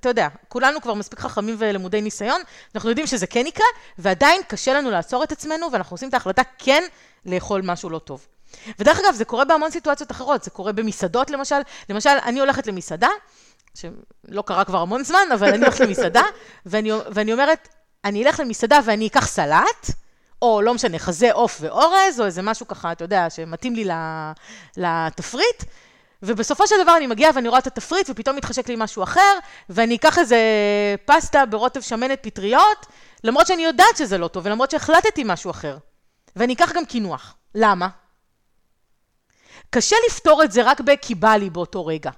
[0.00, 2.42] אתה יודע, כולנו כבר מספיק חכמים ולמודי ניסיון,
[2.74, 3.66] אנחנו יודעים שזה כן יקרה,
[3.98, 6.82] ועדיין קשה לנו לעצור את עצמנו, ואנחנו עושים את ההחלטה כן
[7.26, 8.26] לאכול משהו לא טוב.
[8.78, 11.60] ודרך אגב, זה קורה בהמון סיטואציות אחרות, זה קורה במסעדות למשל.
[11.88, 13.08] למשל, אני הולכת למסעדה,
[13.74, 16.22] שלא קרה כבר המון זמן, אבל אני הולכת למסעדה,
[16.66, 17.68] ואני, ואני אומרת,
[18.04, 19.90] אני אלך למסעדה ואני אקח סלט,
[20.42, 23.88] או לא משנה, חזה, עוף ואורז, או איזה משהו ככה, אתה יודע, שמתאים לי
[24.76, 25.64] לתפריט,
[26.22, 29.38] ובסופו של דבר אני מגיעה ואני רואה את התפריט, ופתאום מתחשק לי משהו אחר,
[29.68, 30.38] ואני אקח איזה
[31.04, 32.86] פסטה ברוטב שמנת פטריות,
[33.24, 35.78] למרות שאני יודעת שזה לא טוב, ולמרות שהחלטתי משהו אחר.
[36.36, 37.34] ואני אקח גם קינוח.
[37.54, 37.88] למה?
[39.70, 42.10] קשה לפתור את זה רק ב"כי בא לי" באותו רגע.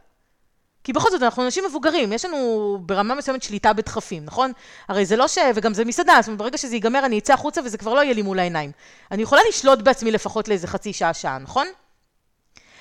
[0.84, 4.52] כי בכל זאת, אנחנו אנשים מבוגרים, יש לנו ברמה מסוימת שליטה בדחפים, נכון?
[4.88, 5.38] הרי זה לא ש...
[5.54, 8.14] וגם זה מסעדה, זאת אומרת, ברגע שזה ייגמר, אני אצא החוצה וזה כבר לא יהיה
[8.14, 8.72] לי מול העיניים.
[9.10, 11.66] אני יכולה לשלוט בעצמי לפחות לאיזה חצי שעה, שעה, נכון?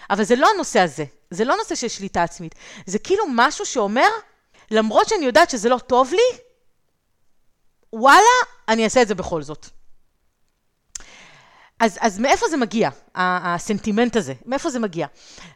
[0.09, 2.55] אבל זה לא הנושא הזה, זה לא נושא של שליטה עצמית,
[2.85, 4.09] זה כאילו משהו שאומר,
[4.71, 6.39] למרות שאני יודעת שזה לא טוב לי,
[7.93, 8.37] וואלה,
[8.67, 9.69] אני אעשה את זה בכל זאת.
[11.79, 14.33] אז, אז מאיפה זה מגיע, הסנטימנט הזה?
[14.45, 15.07] מאיפה זה מגיע?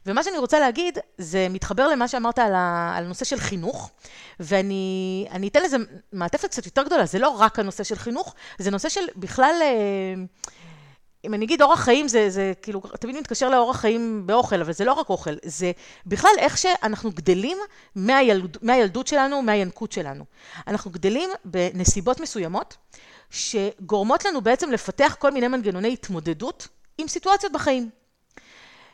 [0.06, 3.91] ומה שאני רוצה להגיד, זה מתחבר למה שאמרת על, ה, על הנושא של חינוך,
[4.39, 5.78] ואני אתן לזה
[6.14, 9.56] מעטפת קצת יותר גדולה, זה לא רק הנושא של חינוך, זה נושא של בכלל...
[9.62, 10.24] אה,
[11.26, 14.86] אם אני אגיד אורח חיים, זה, זה כאילו, תמיד מתקשר לאורח חיים באוכל, אבל זה
[14.86, 15.71] לא רק אוכל, זה
[16.05, 17.57] בכלל איך שאנחנו גדלים
[17.95, 20.26] מהילד, מהילדות שלנו, מהינקות שלנו.
[20.67, 22.78] אנחנו גדלים בנסיבות מסוימות,
[23.30, 26.67] שגורמות לנו בעצם לפתח כל מיני מנגנוני התמודדות
[26.97, 27.89] עם סיטואציות בחיים.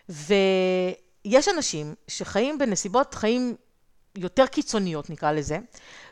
[0.10, 3.56] ויש אנשים שחיים בנסיבות חיים
[4.16, 5.58] יותר קיצוניות, נקרא לזה,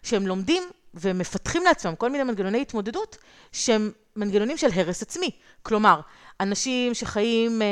[0.03, 0.63] שהם לומדים
[1.01, 3.17] ומפתחים לעצמם כל מיני מנגנוני התמודדות
[3.51, 5.31] שהם מנגנונים של הרס עצמי.
[5.63, 5.99] כלומר,
[6.39, 7.67] אנשים שחיים, אה,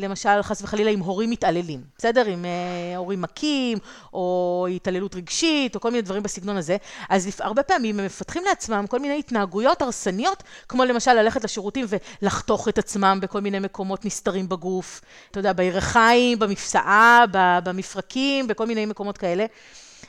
[0.00, 2.26] למשל, חס וחלילה, עם הורים מתעללים, בסדר?
[2.26, 3.78] עם אה, הורים מכים,
[4.12, 6.76] או התעללות רגשית, או כל מיני דברים בסגנון הזה,
[7.08, 11.86] אז הרבה פעמים הם מפתחים לעצמם כל מיני התנהגויות הרסניות, כמו למשל ללכת לשירותים
[12.22, 15.00] ולחתוך את עצמם בכל מיני מקומות נסתרים בגוף,
[15.30, 17.24] אתה יודע, בירכיים, במפסעה,
[17.64, 19.46] במפרקים, בכל מיני מקומות כאלה.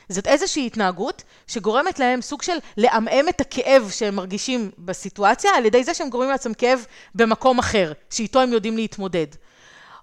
[0.08, 5.84] זאת איזושהי התנהגות שגורמת להם סוג של לעמעם את הכאב שהם מרגישים בסיטואציה, על ידי
[5.84, 9.26] זה שהם גורמים לעצמם כאב במקום אחר, שאיתו הם יודעים להתמודד.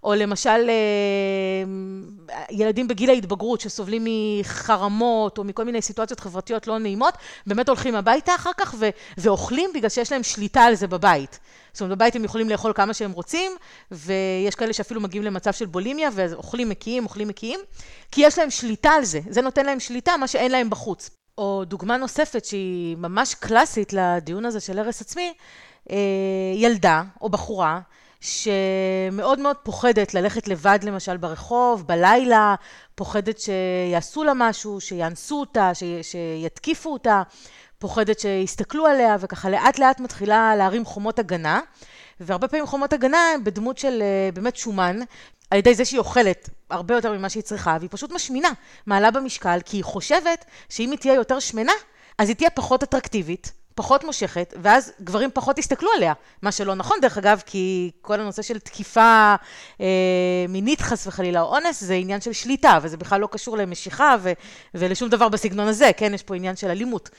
[0.04, 7.14] או למשל אה, ילדים בגיל ההתבגרות שסובלים מחרמות או מכל מיני סיטואציות חברתיות לא נעימות,
[7.48, 11.40] באמת הולכים הביתה אחר כך ו- ואוכלים בגלל שיש להם שליטה על זה בבית.
[11.74, 13.52] זאת אומרת, בבית הם יכולים לאכול כמה שהם רוצים,
[13.92, 17.60] ויש כאלה שאפילו מגיעים למצב של בולימיה ואוכלים מקיאים, אוכלים מקיאים,
[18.12, 21.10] כי יש להם שליטה על זה, זה נותן להם שליטה, מה שאין להם בחוץ.
[21.38, 25.34] או דוגמה נוספת שהיא ממש קלאסית לדיון הזה של הרס עצמי,
[25.92, 25.98] אה,
[26.56, 27.80] ילדה או בחורה
[28.22, 32.56] שמאוד מאוד פוחדת ללכת לבד למשל ברחוב, בלילה,
[32.96, 35.84] פוחדת שיעשו לה משהו, שיאנסו אותה, ש...
[36.02, 37.22] שיתקיפו אותה,
[37.82, 41.60] פוחדת שיסתכלו עליה, וככה לאט לאט מתחילה להרים חומות הגנה.
[42.20, 45.00] והרבה פעמים חומות הגנה הן בדמות של אה, באמת שומן,
[45.52, 48.50] על ידי זה שהיא אוכלת הרבה יותר ממה שהיא צריכה, והיא פשוט משמינה,
[48.86, 51.72] מעלה במשקל, כי היא חושבת שאם היא תהיה יותר שמנה,
[52.18, 56.14] אז היא תהיה פחות אטרקטיבית, פחות מושכת, ואז גברים פחות יסתכלו עליה.
[56.42, 59.36] מה שלא נכון, דרך אגב, כי כל הנושא של תקיפה
[59.82, 64.16] אה, מינית, חס וחלילה, או אונס, זה עניין של שליטה, וזה בכלל לא קשור למשיכה
[64.22, 64.32] ו,
[64.74, 66.14] ולשום דבר בסגנון הזה, כן?
[66.14, 67.10] יש פה עניין של אלימות.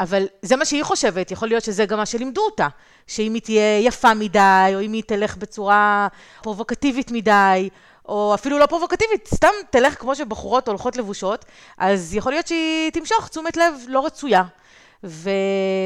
[0.00, 2.68] אבל זה מה שהיא חושבת, יכול להיות שזה גם מה שלימדו אותה,
[3.06, 6.08] שאם היא תהיה יפה מדי, או אם היא תלך בצורה
[6.42, 7.68] פרובוקטיבית מדי,
[8.08, 11.44] או אפילו לא פרובוקטיבית, סתם תלך כמו שבחורות הולכות לבושות,
[11.78, 14.42] אז יכול להיות שהיא תמשוך תשומת לב לא רצויה.
[15.06, 15.30] ו...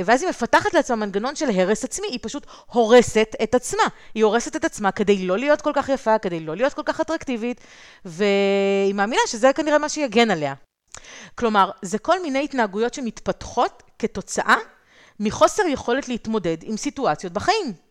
[0.04, 3.82] ואז היא מפתחת לעצמה מנגנון של הרס עצמי, היא פשוט הורסת את עצמה.
[4.14, 7.00] היא הורסת את עצמה כדי לא להיות כל כך יפה, כדי לא להיות כל כך
[7.00, 7.60] אטרקטיבית,
[8.04, 10.54] והיא מאמינה שזה כנראה מה שיגן עליה.
[11.34, 14.56] כלומר, זה כל מיני התנהגויות שמתפתחות כתוצאה
[15.20, 17.87] מחוסר יכולת להתמודד עם סיטואציות בחיים.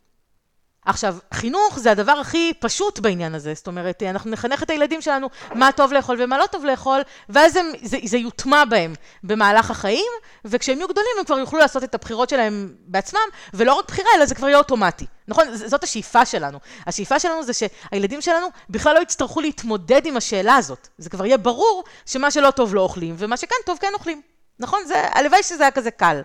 [0.88, 5.30] עכשיו, חינוך זה הדבר הכי פשוט בעניין הזה, זאת אומרת, אנחנו נחנך את הילדים שלנו
[5.56, 10.12] מה טוב לאכול ומה לא טוב לאכול, ואז הם, זה, זה יוטמע בהם במהלך החיים,
[10.46, 13.20] וכשהם יהיו גדולים הם כבר יוכלו לעשות את הבחירות שלהם בעצמם,
[13.54, 15.06] ולא רק בחירה, אלא זה כבר יהיה אוטומטי.
[15.28, 15.56] נכון?
[15.56, 16.60] זאת השאיפה שלנו.
[16.88, 20.88] השאיפה שלנו זה שהילדים שלנו בכלל לא יצטרכו להתמודד עם השאלה הזאת.
[20.98, 24.22] זה כבר יהיה ברור שמה שלא טוב לא אוכלים, ומה שכן טוב כן אוכלים.
[24.60, 24.80] נכון?
[24.86, 26.22] זה, הלוואי שזה היה כזה קל.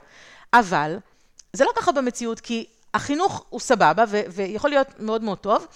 [0.54, 0.96] אבל,
[1.52, 5.66] זה לא ככה במציאות, כי החינוך הוא סבבה, ו- ויכול להיות מאוד מאוד טוב,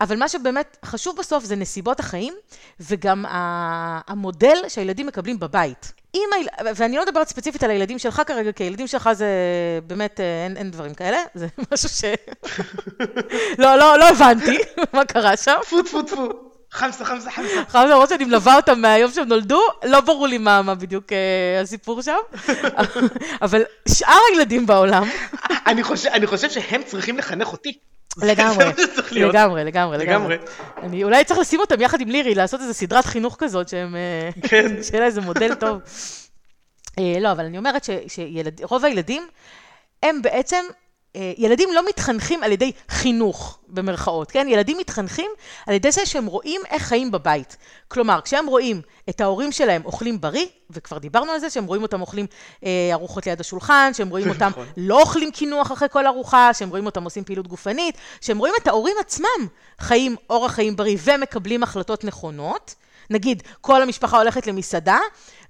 [0.00, 2.34] אבל מה שבאמת חשוב בסוף זה נסיבות החיים,
[2.80, 5.92] וגם המודל שהילדים מקבלים בבית.
[6.14, 6.28] אם.
[6.76, 9.28] ואני לא מדברת ספציפית על הילדים שלך כרגע, כי הילדים שלך זה
[9.86, 12.04] באמת, אה, אין, אין דברים כאלה, זה משהו ש...
[13.62, 14.58] לא, לא, לא הבנתי
[14.94, 15.56] מה קרה שם.
[15.62, 16.47] טפו, טפו, טפו.
[16.70, 17.64] חמסה, חמסה, חמסה.
[17.68, 21.60] חמסה, למרות שאני מלווה אותם מהיום שהם נולדו, לא ברור לי מה, מה בדיוק אה,
[21.60, 22.16] הסיפור שם.
[23.42, 25.08] אבל שאר הילדים בעולם...
[25.66, 27.78] אני, חושב, אני חושב שהם צריכים לחנך אותי.
[28.22, 28.64] לגמרי,
[29.12, 30.36] לגמרי, לגמרי, לגמרי.
[30.82, 33.96] אני אולי צריך לשים אותם יחד עם לירי, לעשות איזו סדרת חינוך כזאת, שהם...
[33.96, 34.82] אה, כן.
[34.82, 35.80] שיהיה לה איזה מודל טוב.
[36.98, 39.28] אה, לא, אבל אני אומרת שרוב הילדים,
[40.02, 40.64] הם בעצם
[41.38, 44.46] ילדים לא מתחנכים על ידי חינוך, במרכאות, כן?
[44.48, 45.30] ילדים מתחנכים
[45.66, 47.56] על ידי זה שהם רואים איך חיים בבית.
[47.88, 52.00] כלומר, כשהם רואים את ההורים שלהם אוכלים בריא, וכבר דיברנו על זה, שהם רואים אותם
[52.00, 52.26] אוכלים
[52.64, 54.66] אה, ארוחות ליד השולחן, שהם רואים אותם נכון.
[54.76, 58.66] לא אוכלים קינוח אחרי כל ארוחה, שהם רואים אותם עושים פעילות גופנית, שהם רואים את
[58.66, 59.46] ההורים עצמם
[59.78, 62.74] חיים אורח חיים בריא ומקבלים החלטות נכונות,
[63.10, 64.98] נגיד, כל המשפחה הולכת למסעדה,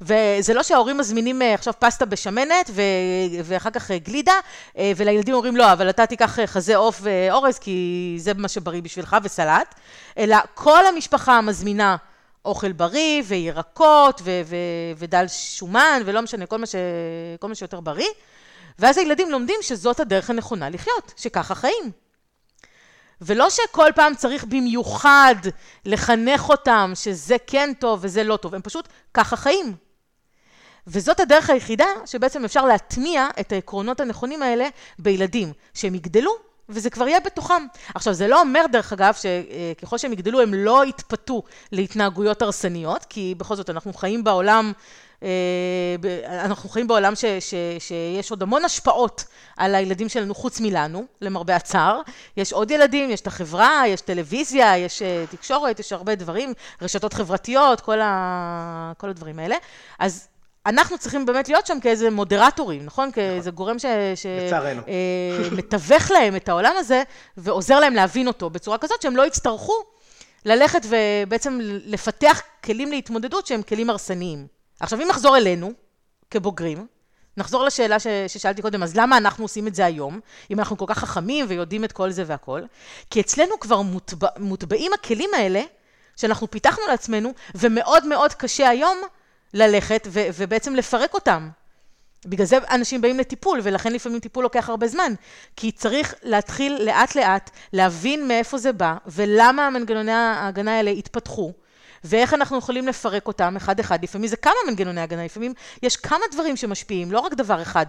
[0.00, 2.82] וזה לא שההורים מזמינים אה, עכשיו פסטה בשמנת, ו...
[3.44, 4.32] ואחר כך אה, גלידה,
[4.78, 9.16] אה, ולילדים אומרים, לא, אבל אתה תיקח חזה עוף ואורז, כי זה מה שבריא בשבילך,
[9.22, 9.74] וסלט,
[10.18, 11.96] אלא כל המשפחה מזמינה
[12.44, 14.40] אוכל בריא, וירקות, ו...
[14.44, 14.56] ו...
[14.96, 16.74] ודל שומן, ולא משנה, כל מה, ש...
[17.40, 18.08] כל מה שיותר בריא,
[18.78, 22.07] ואז הילדים לומדים שזאת הדרך הנכונה לחיות, שככה חיים.
[23.20, 25.34] ולא שכל פעם צריך במיוחד
[25.84, 29.76] לחנך אותם שזה כן טוב וזה לא טוב, הם פשוט ככה חיים.
[30.86, 36.32] וזאת הדרך היחידה שבעצם אפשר להטמיע את העקרונות הנכונים האלה בילדים, שהם יגדלו
[36.68, 37.66] וזה כבר יהיה בתוכם.
[37.94, 41.42] עכשיו, זה לא אומר, דרך אגב, שככל שהם יגדלו הם לא יתפתו
[41.72, 44.72] להתנהגויות הרסניות, כי בכל זאת אנחנו חיים בעולם
[46.28, 49.24] אנחנו חיים בעולם ש, ש, שיש עוד המון השפעות
[49.56, 52.00] על הילדים שלנו חוץ מלנו, למרבה הצער.
[52.36, 56.52] יש עוד ילדים, יש את החברה, יש טלוויזיה, יש אה, תקשורת, יש הרבה דברים,
[56.82, 59.56] רשתות חברתיות, כל, ה, כל הדברים האלה.
[59.98, 60.28] אז
[60.66, 63.08] אנחנו צריכים באמת להיות שם כאיזה מודרטורים, נכון?
[63.08, 63.12] נכון.
[63.12, 63.76] כאיזה גורם
[65.54, 67.02] שמתווך אה, להם את העולם הזה
[67.36, 69.72] ועוזר להם להבין אותו בצורה כזאת שהם לא יצטרכו
[70.44, 74.57] ללכת ובעצם לפתח כלים להתמודדות שהם כלים הרסניים.
[74.80, 75.72] עכשיו, אם נחזור אלינו,
[76.30, 76.86] כבוגרים,
[77.36, 80.20] נחזור לשאלה ש, ששאלתי קודם, אז למה אנחנו עושים את זה היום,
[80.50, 82.62] אם אנחנו כל כך חכמים ויודעים את כל זה והכל?
[83.10, 85.62] כי אצלנו כבר מוטבע, מוטבעים הכלים האלה,
[86.16, 88.98] שאנחנו פיתחנו לעצמנו, ומאוד מאוד קשה היום
[89.54, 91.48] ללכת ו, ובעצם לפרק אותם.
[92.26, 95.12] בגלל זה אנשים באים לטיפול, ולכן לפעמים טיפול לוקח הרבה זמן.
[95.56, 101.52] כי צריך להתחיל לאט-לאט להבין מאיפה זה בא, ולמה המנגנוני ההגנה האלה התפתחו.
[102.04, 104.02] ואיך אנחנו יכולים לפרק אותם אחד-אחד.
[104.02, 107.86] לפעמים זה כמה מנגנוני הגנה, לפעמים יש כמה דברים שמשפיעים, לא רק דבר אחד.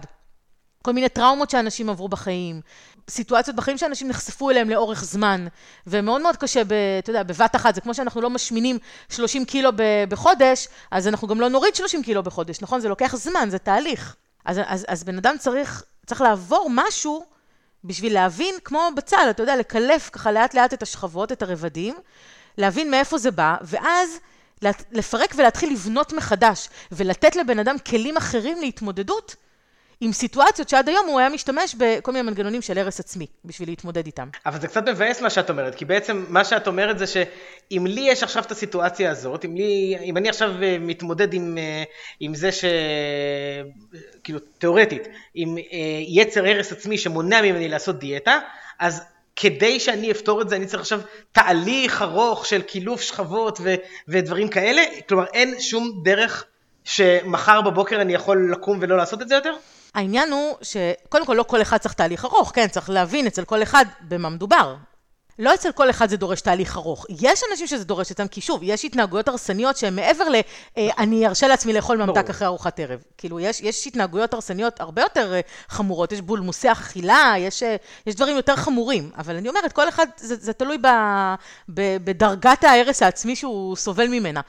[0.82, 2.60] כל מיני טראומות שאנשים עברו בחיים,
[3.10, 5.46] סיטואציות בחיים שאנשים נחשפו אליהם לאורך זמן,
[5.86, 9.70] ומאוד מאוד קשה, ב, אתה יודע, בבת אחת, זה כמו שאנחנו לא משמינים 30 קילו
[10.08, 12.80] בחודש, אז אנחנו גם לא נוריד 30 קילו בחודש, נכון?
[12.80, 14.16] זה לוקח זמן, זה תהליך.
[14.44, 17.24] אז, אז, אז בן אדם צריך, צריך לעבור משהו
[17.84, 21.94] בשביל להבין, כמו בצל, אתה יודע, לקלף ככה לאט לאט את השכבות, את הרבדים,
[22.58, 24.18] להבין מאיפה זה בא, ואז
[24.92, 29.36] לפרק ולהתחיל לבנות מחדש, ולתת לבן אדם כלים אחרים להתמודדות
[30.00, 34.06] עם סיטואציות שעד היום הוא היה משתמש בכל מיני מנגנונים של הרס עצמי, בשביל להתמודד
[34.06, 34.28] איתם.
[34.46, 38.00] אבל זה קצת מבאס מה שאת אומרת, כי בעצם מה שאת אומרת זה שאם לי
[38.00, 41.82] יש עכשיו את הסיטואציה הזאת, אם, לי, אם אני עכשיו אה, מתמודד עם, אה,
[42.20, 42.64] עם זה ש...
[44.24, 45.62] כאילו, תיאורטית, עם אה,
[46.08, 48.38] יצר הרס עצמי שמונע ממני לעשות דיאטה,
[48.78, 49.02] אז
[49.40, 51.00] כדי שאני אפתור את זה, אני צריך עכשיו
[51.32, 53.74] תהליך ארוך של קילוף שכבות ו-
[54.08, 54.82] ודברים כאלה?
[55.08, 56.44] כלומר, אין שום דרך
[56.84, 59.54] שמחר בבוקר אני יכול לקום ולא לעשות את זה יותר?
[59.94, 63.62] העניין הוא שקודם כל לא כל אחד צריך תהליך ארוך, כן, צריך להבין אצל כל
[63.62, 64.74] אחד במה מדובר.
[65.40, 67.06] לא אצל כל אחד זה דורש תהליך ארוך.
[67.08, 70.34] יש אנשים שזה דורש אצלם, כי שוב, יש התנהגויות הרסניות שהן מעבר ל...
[70.78, 73.02] אה, אני ארשה לעצמי לאכול ממתק אחרי ארוחת ערב.
[73.18, 77.76] כאילו, יש, יש התנהגויות הרסניות הרבה יותר אה, חמורות, יש בולמוסי אכילה, יש, אה,
[78.06, 79.10] יש דברים יותר חמורים.
[79.18, 80.86] אבל אני אומרת, כל אחד, זה, זה תלוי ב,
[81.68, 84.40] ב, בדרגת ההרס העצמי שהוא סובל ממנה.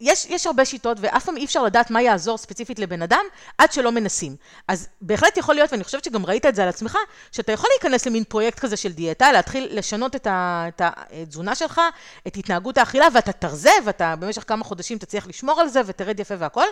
[0.00, 3.24] יש, יש הרבה שיטות, ואף פעם אי אפשר לדעת מה יעזור ספציפית לבן אדם,
[3.58, 4.36] עד שלא מנסים.
[4.68, 6.98] אז בהחלט יכול להיות, ואני חושבת שגם ראית את זה על עצמך,
[7.32, 11.80] שאתה יכול להיכנס למין פרויקט כזה של דיאטה, להתחיל לשנות את, ה, את התזונה שלך,
[12.26, 16.34] את התנהגות האכילה, ואתה תרזה, ואתה במשך כמה חודשים תצליח לשמור על זה, ותרד יפה
[16.38, 16.66] והכל,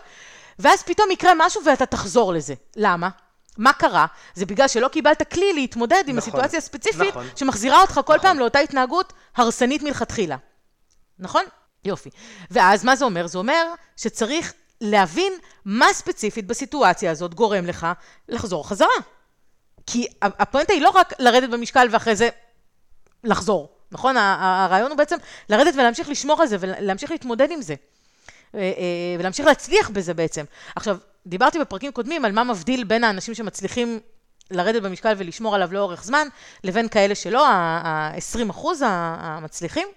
[0.58, 2.54] ואז פתאום יקרה משהו ואתה תחזור לזה.
[2.76, 3.08] למה?
[3.58, 4.06] מה קרה?
[4.34, 7.26] זה בגלל שלא קיבלת כלי להתמודד עם נכון, הסיטואציה הספציפית, נכון.
[7.36, 8.18] שמחזירה אותך כל נכון.
[8.18, 10.36] פעם לאותה התנהגות הרסנית מלכתחילה.
[11.18, 11.44] נכון?
[11.84, 12.10] יופי.
[12.50, 13.26] ואז מה זה אומר?
[13.26, 13.66] זה אומר
[13.96, 15.32] שצריך להבין
[15.64, 17.86] מה ספציפית בסיטואציה הזאת גורם לך
[18.28, 18.88] לחזור חזרה.
[19.86, 22.28] כי הפואנטה היא לא רק לרדת במשקל ואחרי זה
[23.24, 24.16] לחזור, נכון?
[24.16, 25.16] הרעיון הוא בעצם
[25.48, 27.74] לרדת ולהמשיך לשמור על זה ולהמשיך להתמודד עם זה.
[28.54, 30.44] אה, אה, ולהמשיך להצליח בזה בעצם.
[30.76, 34.00] עכשיו, דיברתי בפרקים קודמים על מה מבדיל בין האנשים שמצליחים
[34.50, 36.28] לרדת במשקל ולשמור עליו לאורך זמן,
[36.64, 39.88] לבין כאלה שלא, ה-20 אחוז המצליחים.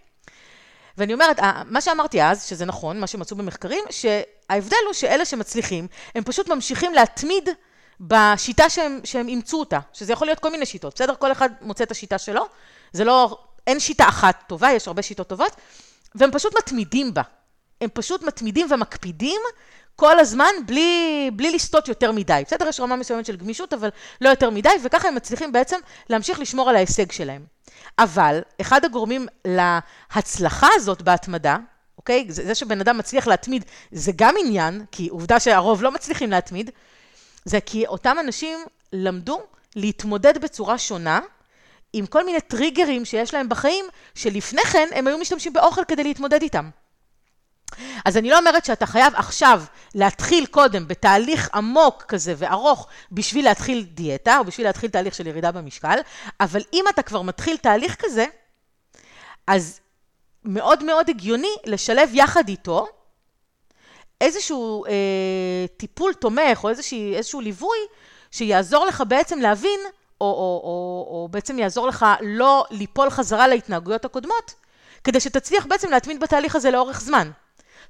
[0.97, 6.23] ואני אומרת, מה שאמרתי אז, שזה נכון, מה שמצאו במחקרים, שההבדל הוא שאלה שמצליחים, הם
[6.23, 7.49] פשוט ממשיכים להתמיד
[7.99, 11.15] בשיטה שהם, שהם אימצו אותה, שזה יכול להיות כל מיני שיטות, בסדר?
[11.15, 12.45] כל אחד מוצא את השיטה שלו,
[12.93, 13.37] זה לא,
[13.67, 15.51] אין שיטה אחת טובה, יש הרבה שיטות טובות,
[16.15, 17.21] והם פשוט מתמידים בה.
[17.81, 19.41] הם פשוט מתמידים ומקפידים
[19.95, 22.43] כל הזמן בלי, בלי לסטות יותר מדי.
[22.45, 23.89] בסדר, יש רמה מסוימת של גמישות, אבל
[24.21, 25.79] לא יותר מדי, וככה הם מצליחים בעצם
[26.09, 27.45] להמשיך לשמור על ההישג שלהם.
[27.99, 31.57] אבל אחד הגורמים להצלחה הזאת בהתמדה,
[31.97, 32.25] אוקיי?
[32.29, 36.69] זה, זה שבן אדם מצליח להתמיד, זה גם עניין, כי עובדה שהרוב לא מצליחים להתמיד,
[37.45, 38.59] זה כי אותם אנשים
[38.93, 39.41] למדו
[39.75, 41.19] להתמודד בצורה שונה
[41.93, 46.41] עם כל מיני טריגרים שיש להם בחיים, שלפני כן הם היו משתמשים באוכל כדי להתמודד
[46.41, 46.69] איתם.
[48.05, 49.63] אז אני לא אומרת שאתה חייב עכשיו
[49.95, 55.51] להתחיל קודם בתהליך עמוק כזה וארוך בשביל להתחיל דיאטה, או בשביל להתחיל תהליך של ירידה
[55.51, 55.99] במשקל,
[56.39, 58.25] אבל אם אתה כבר מתחיל תהליך כזה,
[59.47, 59.79] אז
[60.45, 62.87] מאוד מאוד הגיוני לשלב יחד איתו
[64.21, 67.77] איזשהו אה, טיפול תומך או איזושהי, איזשהו ליווי
[68.31, 69.79] שיעזור לך בעצם להבין,
[70.21, 74.53] או, או, או, או בעצם יעזור לך לא ליפול חזרה להתנהגויות הקודמות,
[75.03, 77.31] כדי שתצליח בעצם להתמיד בתהליך הזה לאורך זמן.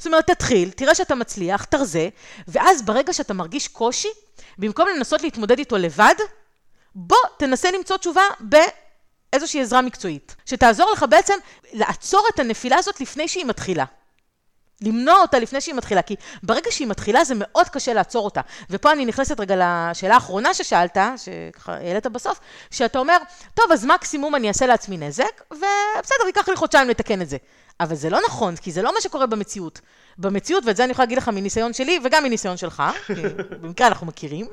[0.01, 2.09] זאת אומרת, תתחיל, תראה שאתה מצליח, תרזה,
[2.47, 4.07] ואז ברגע שאתה מרגיש קושי,
[4.57, 6.15] במקום לנסות להתמודד איתו לבד,
[6.95, 11.33] בוא תנסה למצוא תשובה באיזושהי עזרה מקצועית, שתעזור לך בעצם
[11.73, 13.85] לעצור את הנפילה הזאת לפני שהיא מתחילה.
[14.81, 18.41] למנוע אותה לפני שהיא מתחילה, כי ברגע שהיא מתחילה זה מאוד קשה לעצור אותה.
[18.69, 22.39] ופה אני נכנסת רגע לשאלה האחרונה ששאלת, שככה העלית בסוף,
[22.71, 23.17] שאתה אומר,
[23.53, 27.37] טוב, אז מקסימום אני אעשה לעצמי נזק, ובסדר, ייקח לי חודשיים לתקן את זה.
[27.79, 29.81] אבל זה לא נכון, כי זה לא מה שקורה במציאות.
[30.17, 33.13] במציאות, ואת זה אני יכולה להגיד לך מניסיון שלי וגם מניסיון שלך, כי
[33.61, 34.47] במקרה אנחנו מכירים,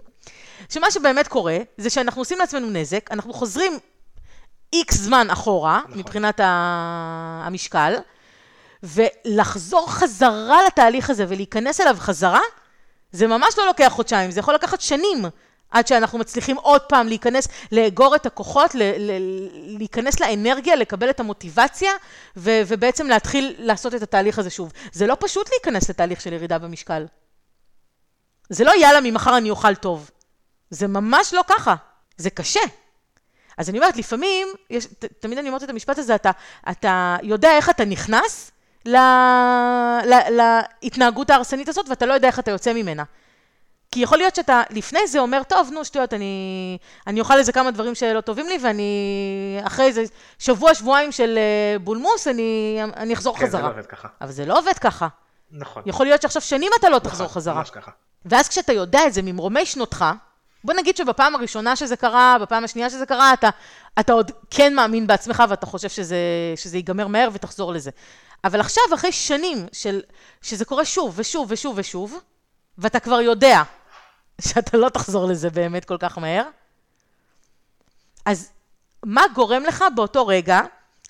[0.68, 3.78] שמה שבאמת קורה, זה שאנחנו עושים לעצמנו נזק, אנחנו חוזרים
[4.72, 5.98] איקס זמן אחורה, נכון.
[5.98, 7.94] מבחינת המשקל,
[8.82, 12.40] ולחזור חזרה לתהליך הזה ולהיכנס אליו חזרה,
[13.12, 15.24] זה ממש לא לוקח חודשיים, זה יכול לקחת שנים
[15.70, 19.48] עד שאנחנו מצליחים עוד פעם להיכנס, לאגור את הכוחות, ל- ל-
[19.78, 21.90] להיכנס לאנרגיה, לקבל את המוטיבציה,
[22.36, 24.72] ו- ובעצם להתחיל לעשות את התהליך הזה שוב.
[24.92, 27.06] זה לא פשוט להיכנס לתהליך של ירידה במשקל.
[28.50, 30.10] זה לא יאללה, ממחר אני אוכל טוב.
[30.70, 31.74] זה ממש לא ככה.
[32.16, 32.60] זה קשה.
[33.58, 36.30] אז אני אומרת, לפעמים, יש, ת, תמיד אני אומרת את המשפט הזה, אתה,
[36.70, 38.50] אתה יודע איך אתה נכנס,
[38.84, 43.02] לה, לה, להתנהגות ההרסנית הזאת, ואתה לא יודע איך אתה יוצא ממנה.
[43.90, 47.70] כי יכול להיות שאתה לפני זה אומר, טוב, נו, שטויות, אני, אני אוכל איזה כמה
[47.70, 50.04] דברים שלא טובים לי, ואני אחרי איזה
[50.38, 53.60] שבוע, שבועיים של אה, בולמוס, אני, אני אחזור כן, חזרה.
[53.60, 54.08] כן, זה לא עובד ככה.
[54.20, 55.08] אבל זה לא עובד ככה.
[55.50, 55.82] נכון.
[55.86, 57.54] יכול להיות שעכשיו שנים אתה לא תחזור נכון, חזרה.
[57.54, 57.90] ממש ככה.
[58.24, 60.04] ואז כשאתה יודע את זה ממרומי שנותך,
[60.64, 63.48] בוא נגיד שבפעם הראשונה שזה קרה, בפעם השנייה שזה קרה, אתה,
[64.00, 66.16] אתה עוד כן מאמין בעצמך ואתה חושב שזה,
[66.56, 67.90] שזה ייגמר מהר ותחזור לזה.
[68.44, 70.00] אבל עכשיו, אחרי שנים של,
[70.42, 72.18] שזה קורה שוב ושוב ושוב ושוב,
[72.78, 73.62] ואתה כבר יודע
[74.40, 76.44] שאתה לא תחזור לזה באמת כל כך מהר,
[78.26, 78.50] אז
[79.04, 80.60] מה גורם לך באותו רגע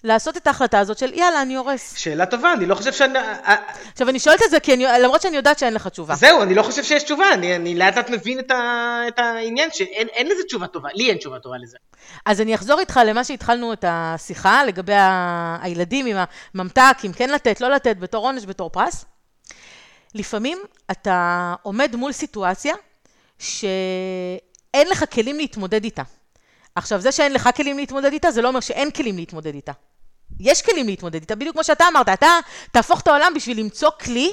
[0.04, 1.96] לעשות את ההחלטה הזאת של יאללה, אני הורס?
[1.96, 3.18] שאלה טובה, אני לא חושב שאני...
[3.18, 3.56] אה,
[3.92, 6.14] עכשיו, אני שואלת את זה כי אני, למרות שאני יודעת שאין לך תשובה.
[6.14, 9.68] זהו, אני לא חושב שיש תשובה, אני, אני לאט לאט מבין את, ה, את העניין
[9.72, 11.76] שאין אין לזה תשובה טובה, לי אין תשובה טובה לזה.
[12.26, 16.16] אז אני אחזור איתך למה שהתחלנו את השיחה, לגבי ה- הילדים עם
[16.54, 19.04] הממתק, אם כן לתת, לא לתת, בתור עונש, בתור פרס.
[20.14, 20.58] לפעמים
[20.90, 22.74] אתה עומד מול סיטואציה
[23.38, 26.02] שאין לך כלים להתמודד איתה.
[26.74, 29.72] עכשיו, זה שאין לך כלים להתמודד איתה, זה לא אומר שאין כלים להתמודד איתה.
[30.40, 32.28] יש כלים להתמודד איתה, בדיוק כמו שאתה אמרת, אתה
[32.72, 34.32] תהפוך את העולם בשביל למצוא כלי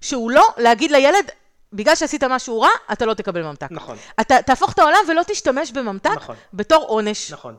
[0.00, 1.30] שהוא לא להגיד לילד,
[1.72, 3.68] בגלל שעשית משהו רע, אתה לא תקבל ממתק.
[3.70, 3.96] נכון.
[4.20, 6.36] אתה תהפוך את העולם ולא תשתמש בממתק נכון.
[6.52, 7.32] בתור עונש.
[7.32, 7.56] נכון.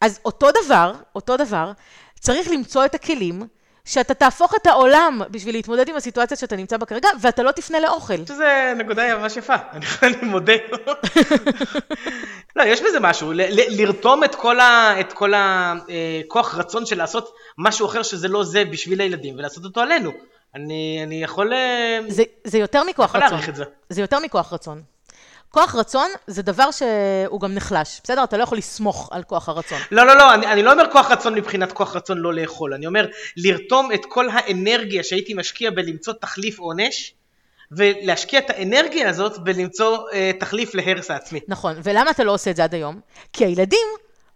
[0.00, 1.72] אז אותו דבר, אותו דבר,
[2.20, 3.42] צריך למצוא את הכלים
[3.84, 7.80] שאתה תהפוך את העולם בשביל להתמודד עם הסיטואציה שאתה נמצא בה כרגע, ואתה לא תפנה
[7.80, 8.26] לאוכל.
[8.26, 9.54] שזה נקודה ממש יפה,
[10.02, 10.52] אני, מודה.
[12.56, 13.32] לא, יש בזה משהו,
[13.68, 14.34] לרתום את
[15.12, 20.10] כל, הכוח רצון של לעשות משהו אחר שזה לא זה בשביל הילדים, ולעשות אותו עלינו.
[20.54, 21.52] אני, אני יכול...
[21.52, 23.30] אה, זה, זה יותר מכוח יכול רצון.
[23.30, 23.64] להעריך את זה.
[23.88, 24.82] זה יותר מכוח רצון.
[25.52, 28.24] כוח רצון זה דבר שהוא גם נחלש, בסדר?
[28.24, 29.78] אתה לא יכול לסמוך על כוח הרצון.
[29.90, 32.86] לא, לא, לא, אני, אני לא אומר כוח רצון מבחינת כוח רצון לא לאכול, אני
[32.86, 37.14] אומר לרתום את כל האנרגיה שהייתי משקיע בלמצוא תחליף עונש,
[37.72, 41.40] ולהשקיע את האנרגיה הזאת בלמצוא אה, תחליף להרס העצמי.
[41.48, 43.00] נכון, ולמה אתה לא עושה את זה עד היום?
[43.32, 43.88] כי הילדים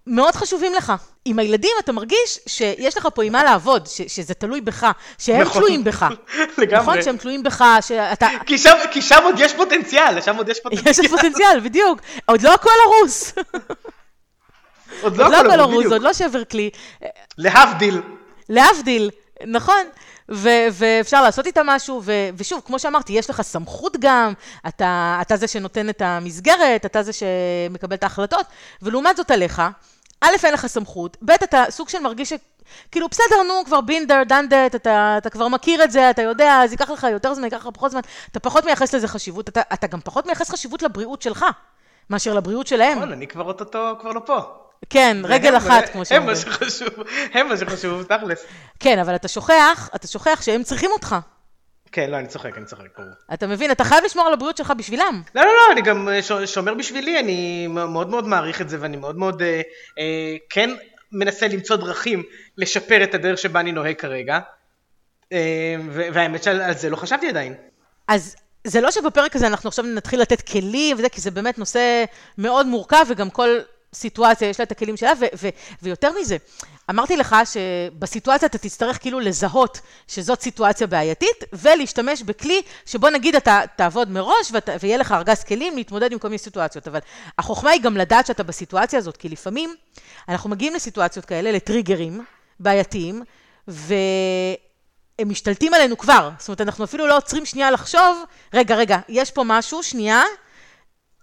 [0.06, 0.92] מאוד חשובים לך.
[1.24, 4.86] עם הילדים אתה מרגיש שיש לך פה עם מה לעבוד, ש- שזה תלוי בך,
[5.18, 5.60] שהם נכון.
[5.62, 6.06] תלויים בך.
[6.58, 6.80] לגמרי.
[6.82, 7.02] נכון?
[7.02, 8.28] שהם תלויים בך, שאתה...
[8.46, 10.90] כי שם, כי שם עוד יש פוטנציאל, שם עוד יש פוטנציאל.
[11.04, 11.98] יש פוטנציאל, בדיוק.
[12.26, 13.32] עוד לא הכל הרוס.
[15.02, 15.92] עוד עוד לא הכל בדיוק.
[15.92, 16.70] עוד לא שבר כלי.
[17.38, 18.00] להבדיל.
[18.48, 19.10] להבדיל,
[19.46, 19.84] נכון.
[20.32, 24.32] ו- ואפשר לעשות איתה משהו, ו- ושוב, כמו שאמרתי, יש לך סמכות גם,
[24.68, 28.46] אתה, אתה זה שנותן את המסגרת, אתה זה שמקבל את ההחלטות,
[28.82, 29.62] ולעומת זאת עליך,
[30.20, 32.32] א', אין לך סמכות, ב', אתה סוג של מרגיש ש...
[32.90, 36.72] כאילו, בסדר, נו, כבר בינדר, דנדט, אתה, אתה כבר מכיר את זה, אתה יודע, אז
[36.72, 38.00] ייקח לך יותר זמן, ייקח לך פחות זמן,
[38.32, 41.44] אתה פחות מייחס לזה חשיבות, אתה, אתה גם פחות מייחס חשיבות לבריאות שלך,
[42.10, 42.98] מאשר לבריאות שלהם.
[42.98, 44.40] נכון, אני כבר אוטוטו כבר לא פה.
[44.90, 46.26] כן, רגל והם- אחת, כמו הם שאומרים.
[46.28, 46.88] מה שחשוב,
[47.32, 48.44] הם מה שחשוב, תכלס.
[48.80, 51.16] כן, אבל אתה שוכח, אתה שוכח שהם צריכים אותך.
[51.96, 53.10] כן, לא, אני צוחק, אני צוחק, ברור.
[53.34, 55.22] אתה מבין, אתה חייב לשמור על הבריאות שלך בשבילם.
[55.34, 58.96] לא, לא, לא, אני גם אה, שומר בשבילי, אני מאוד מאוד מעריך את זה, ואני
[58.96, 59.60] מאוד מאוד אה,
[59.98, 60.70] אה, כן
[61.12, 62.22] מנסה למצוא דרכים
[62.56, 64.38] לשפר את הדרך שבה אני נוהג כרגע.
[65.32, 67.54] אה, והאמת שעל זה לא חשבתי עדיין.
[68.08, 72.04] אז זה לא שבפרק הזה אנחנו עכשיו נתחיל לתת כלים וזה, כי זה באמת נושא
[72.38, 73.48] מאוד מורכב, וגם כל
[73.94, 75.48] סיטואציה יש לה את הכלים שלה, ו- ו-
[75.82, 76.36] ויותר מזה,
[76.90, 83.60] אמרתי לך שבסיטואציה אתה תצטרך כאילו לזהות שזאת סיטואציה בעייתית, ולהשתמש בכלי שבוא נגיד אתה
[83.76, 86.88] תעבוד מראש ואת, ויהיה לך ארגז כלים להתמודד עם כל מיני סיטואציות.
[86.88, 86.98] אבל
[87.38, 89.74] החוכמה היא גם לדעת שאתה בסיטואציה הזאת, כי לפעמים
[90.28, 92.24] אנחנו מגיעים לסיטואציות כאלה, לטריגרים
[92.60, 93.22] בעייתיים,
[93.68, 94.56] והם
[95.26, 96.30] משתלטים עלינו כבר.
[96.38, 98.24] זאת אומרת, אנחנו אפילו לא עוצרים שנייה לחשוב,
[98.54, 100.22] רגע, רגע, יש פה משהו, שנייה,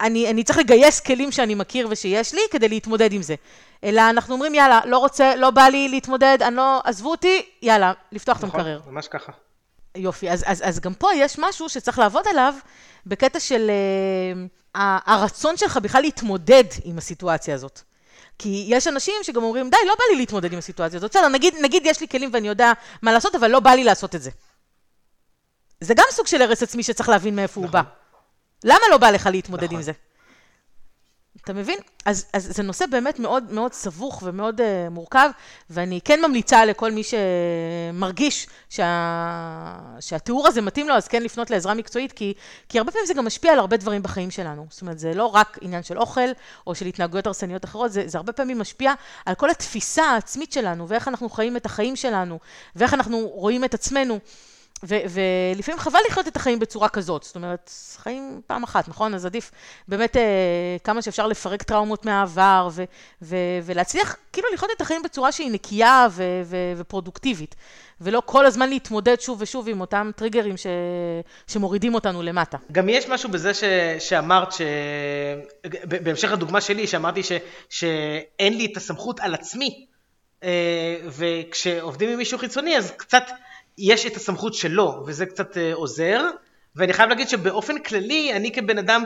[0.01, 3.35] אני, אני צריך לגייס כלים שאני מכיר ושיש לי כדי להתמודד עם זה.
[3.83, 7.93] אלא אנחנו אומרים, יאללה, לא רוצה, לא בא לי להתמודד, אני לא, עזבו אותי, יאללה,
[8.11, 8.79] לפתוח נכון, את המקרר.
[8.79, 9.31] נכון, ממש ככה.
[9.95, 12.53] יופי, אז, אז, אז גם פה יש משהו שצריך לעבוד עליו
[13.05, 13.71] בקטע של
[14.75, 17.81] uh, הרצון שלך בכלל להתמודד עם הסיטואציה הזאת.
[18.39, 21.11] כי יש אנשים שגם אומרים, די, לא בא לי להתמודד עם הסיטואציה הזאת.
[21.11, 22.71] בסדר, נגיד, נגיד יש לי כלים ואני יודע
[23.01, 24.31] מה לעשות, אבל לא בא לי לעשות את זה.
[25.81, 27.63] זה גם סוג של הרס עצמי שצריך להבין מאיפה נכון.
[27.63, 27.81] הוא בא.
[28.63, 29.75] למה לא בא לך להתמודד נכון.
[29.75, 29.91] עם זה?
[31.43, 31.77] אתה מבין?
[32.05, 35.29] אז, אז זה נושא באמת מאוד מאוד סבוך ומאוד uh, מורכב,
[35.69, 41.73] ואני כן ממליצה לכל מי שמרגיש שה, שהתיאור הזה מתאים לו, אז כן לפנות לעזרה
[41.73, 42.33] מקצועית, כי,
[42.69, 44.65] כי הרבה פעמים זה גם משפיע על הרבה דברים בחיים שלנו.
[44.69, 46.29] זאת אומרת, זה לא רק עניין של אוכל
[46.67, 48.93] או של התנהגויות הרסניות אחרות, זה, זה הרבה פעמים משפיע
[49.25, 52.39] על כל התפיסה העצמית שלנו, ואיך אנחנו חיים את החיים שלנו,
[52.75, 54.19] ואיך אנחנו רואים את עצמנו.
[54.83, 59.13] ולפעמים חבל לחיות את החיים בצורה כזאת, זאת אומרת, חיים פעם אחת, נכון?
[59.13, 59.51] אז עדיף
[59.87, 60.21] באמת אה,
[60.83, 62.83] כמה שאפשר לפרק טראומות מהעבר, ו-
[63.21, 67.55] ו- ולהצליח כאילו לחיות את החיים בצורה שהיא נקייה ו- ו- ופרודוקטיבית,
[68.01, 70.67] ולא כל הזמן להתמודד שוב ושוב עם אותם טריגרים ש-
[71.47, 72.57] שמורידים אותנו למטה.
[72.71, 73.63] גם יש משהו בזה ש-
[73.99, 74.61] שאמרת, ש-
[75.83, 77.31] בהמשך לדוגמה שלי, שאמרתי ש-
[77.69, 79.85] שאין לי את הסמכות על עצמי,
[80.43, 80.49] אה,
[81.07, 83.23] וכשעובדים עם מישהו חיצוני, אז קצת...
[83.77, 86.29] יש את הסמכות שלו, וזה קצת אה, עוזר.
[86.75, 89.03] ואני חייב להגיד שבאופן כללי, אני כבן אדם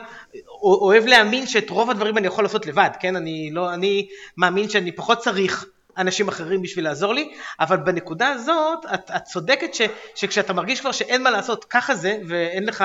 [0.61, 3.15] אוהב להאמין שאת רוב הדברים אני יכול לעשות לבד, כן?
[3.15, 4.07] אני, לא, אני
[4.37, 5.65] מאמין שאני פחות צריך
[5.97, 9.81] אנשים אחרים בשביל לעזור לי, אבל בנקודה הזאת, את, את צודקת ש,
[10.15, 12.81] שכשאתה מרגיש כבר שאין מה לעשות, ככה זה, ואין לך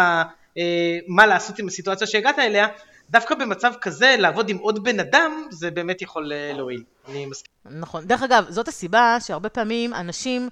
[0.58, 2.66] אה, מה לעשות עם הסיטואציה שהגעת אליה,
[3.10, 6.82] דווקא במצב כזה, לעבוד עם עוד בן אדם, זה באמת יכול אה, להועיל.
[7.08, 7.52] אני מסכים.
[7.64, 8.04] נכון.
[8.04, 10.48] דרך אגב, זאת הסיבה שהרבה פעמים אנשים אה,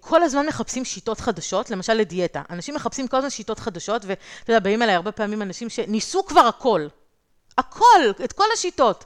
[0.00, 2.42] כל הזמן מחפשים שיטות חדשות, למשל לדיאטה.
[2.50, 6.40] אנשים מחפשים כל הזמן שיטות חדשות, ואתה יודע, באים אליי הרבה פעמים אנשים שניסו כבר
[6.40, 6.86] הכל.
[7.58, 9.04] הכל, את כל השיטות.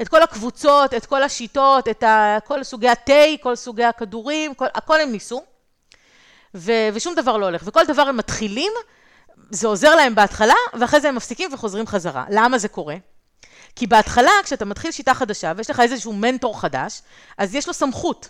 [0.00, 3.12] את כל הקבוצות, את כל השיטות, את ה, כל סוגי התה,
[3.42, 5.42] כל סוגי הכדורים, כל, הכל הם ניסו.
[6.54, 7.62] ו, ושום דבר לא הולך.
[7.64, 8.72] וכל דבר הם מתחילים,
[9.50, 12.24] זה עוזר להם בהתחלה, ואחרי זה הם מפסיקים וחוזרים חזרה.
[12.30, 12.96] למה זה קורה?
[13.76, 17.02] כי בהתחלה, כשאתה מתחיל שיטה חדשה, ויש לך איזשהו מנטור חדש,
[17.38, 18.28] אז יש לו סמכות.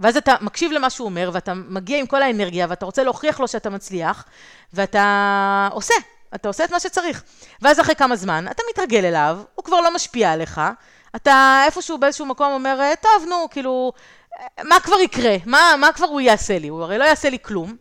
[0.00, 3.48] ואז אתה מקשיב למה שהוא אומר, ואתה מגיע עם כל האנרגיה, ואתה רוצה להוכיח לו
[3.48, 4.24] שאתה מצליח,
[4.72, 5.94] ואתה עושה,
[6.34, 7.22] אתה עושה את מה שצריך.
[7.62, 10.60] ואז אחרי כמה זמן, אתה מתרגל אליו, הוא כבר לא משפיע עליך,
[11.16, 13.92] אתה איפשהו באיזשהו מקום אומר, טוב, נו, כאילו,
[14.62, 15.36] מה כבר יקרה?
[15.46, 16.68] מה, מה כבר הוא יעשה לי?
[16.68, 17.76] הוא הרי לא יעשה לי כלום.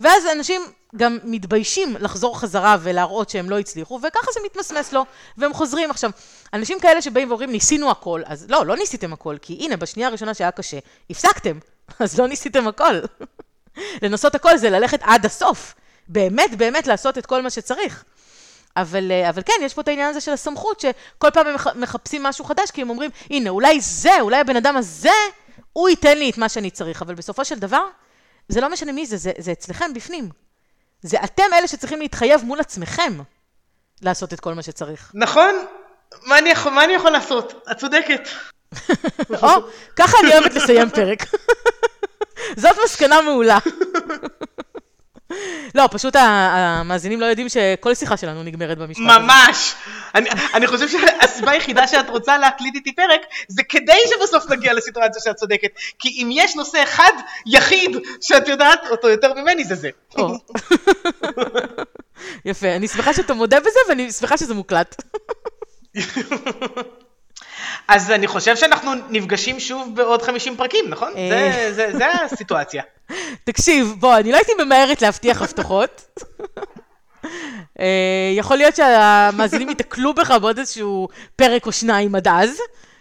[0.00, 0.62] ואז אנשים
[0.96, 5.04] גם מתביישים לחזור חזרה ולהראות שהם לא הצליחו, וככה זה מתמסמס לו,
[5.36, 5.90] והם חוזרים.
[5.90, 6.10] עכשיו,
[6.52, 10.34] אנשים כאלה שבאים ואומרים, ניסינו הכל, אז לא, לא ניסיתם הכל, כי הנה, בשנייה הראשונה
[10.34, 10.78] שהיה קשה,
[11.10, 11.58] הפסקתם,
[12.00, 13.00] אז לא ניסיתם הכל.
[14.02, 15.74] לנסות הכל זה ללכת עד הסוף.
[16.08, 18.04] באמת, באמת לעשות את כל מה שצריך.
[18.76, 22.22] אבל, אה, אבל כן, יש פה את העניין הזה של הסמכות, שכל פעם הם מחפשים
[22.22, 25.10] משהו חדש, כי הם אומרים, הנה, אולי זה, אולי הבן אדם הזה,
[25.72, 27.02] הוא ייתן לי את מה שאני צריך.
[27.02, 27.84] אבל בסופו של דבר,
[28.48, 30.43] זה לא משנה מי זה, זה, זה אצלכם בפנים.
[31.04, 33.12] זה אתם אלה שצריכים להתחייב מול עצמכם
[34.02, 35.10] לעשות את כל מה שצריך.
[35.14, 35.54] נכון,
[36.22, 37.64] מה אני יכול, מה אני יכול לעשות?
[37.70, 38.28] את צודקת.
[39.42, 39.48] או,
[39.96, 41.22] ככה אני אוהבת לסיים פרק.
[42.62, 43.58] זאת מסקנה מעולה.
[45.74, 49.02] לא, פשוט המאזינים לא יודעים שכל שיחה שלנו נגמרת במשפט.
[49.02, 49.74] ממש!
[50.14, 55.22] אני, אני חושב שהסיבה היחידה שאת רוצה להקליט איתי פרק, זה כדי שבסוף נגיע לסיטואציה
[55.24, 55.70] שאת צודקת.
[55.98, 57.12] כי אם יש נושא אחד,
[57.46, 59.90] יחיד, שאת יודעת אותו יותר ממני, זה זה.
[62.44, 65.02] יפה, אני שמחה שאתה מודה בזה, ואני שמחה שזה מוקלט.
[67.88, 71.12] אז אני חושב שאנחנו נפגשים שוב בעוד 50 פרקים, נכון?
[71.16, 71.28] אה.
[71.30, 72.82] זה, זה, זה הסיטואציה.
[73.44, 76.18] תקשיב, בוא, אני לא הייתי ממהרת להבטיח הבטחות.
[77.80, 82.58] אה, יכול להיות שהמאזינים ייתקלו בך בעוד איזשהו פרק או שניים עד אז.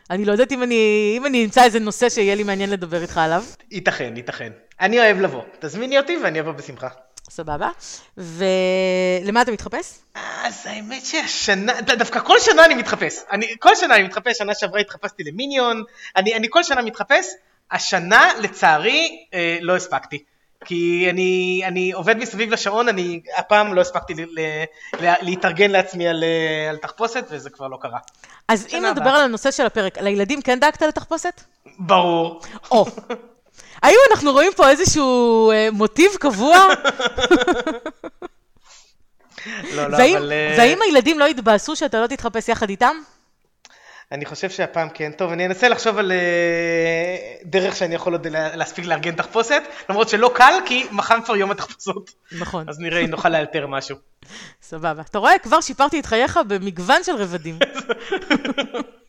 [0.10, 3.18] אני לא יודעת אם אני, אם אני אמצא איזה נושא שיהיה לי מעניין לדבר איתך
[3.18, 3.44] עליו.
[3.72, 4.52] ייתכן, ייתכן.
[4.82, 5.42] אני אוהב לבוא.
[5.60, 6.88] תזמיני אותי ואני אבוא בשמחה.
[7.30, 7.70] סבבה.
[8.18, 10.00] ולמה אתה מתחפש?
[10.44, 13.20] אז האמת שהשנה, דווקא כל שנה אני מתחפש.
[13.32, 15.84] אני, כל שנה אני מתחפש, שנה שעברה התחפשתי למיניון,
[16.16, 17.26] אני, אני כל שנה מתחפש.
[17.72, 20.24] השנה, לצערי, אה, לא הספקתי.
[20.66, 24.40] כי אני, אני עובד מסביב לשעון, אני הפעם לא הספקתי ל, ל,
[25.02, 26.24] ל, להתארגן לעצמי על,
[26.70, 28.00] על תחפושת, וזה כבר לא קרה.
[28.48, 31.42] אז אם נדבר על הנושא של הפרק, לילדים כן דאגת לתחפושת?
[31.80, 32.42] ברור.
[32.72, 32.86] או.
[33.84, 36.68] האם אנחנו רואים פה איזשהו אה, מוטיב קבוע?
[39.74, 40.32] לא, לא, והאם, אבל...
[40.32, 42.96] אה, והאם הילדים לא יתבאסו שאתה לא תתחפש יחד איתם?
[44.12, 45.12] אני חושב שהפעם כן.
[45.12, 46.18] טוב, אני אנסה לחשוב על אה,
[47.46, 51.52] דרך שאני יכול עוד לה- להספיק לארגן תחפושת, למרות שלא קל, כי מחר כבר יום
[51.52, 52.12] התחפושות.
[52.40, 52.70] נכון.
[52.70, 53.96] אז נראה אם נוכל לאלתר משהו.
[54.70, 55.02] סבבה.
[55.10, 55.40] אתה רואה?
[55.44, 57.60] כבר שיפרתי את חייך במגוון של רבדים.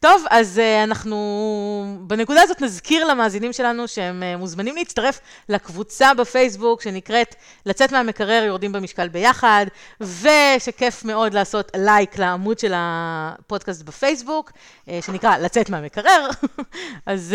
[0.00, 6.82] טוב, אז uh, אנחנו בנקודה הזאת נזכיר למאזינים שלנו שהם uh, מוזמנים להצטרף לקבוצה בפייסבוק
[6.82, 7.34] שנקראת
[7.66, 9.66] לצאת מהמקרר יורדים במשקל ביחד,
[10.00, 16.28] ושכיף מאוד לעשות לייק לעמוד של הפודקאסט בפייסבוק, uh, שנקרא לצאת מהמקרר,
[17.06, 17.34] אז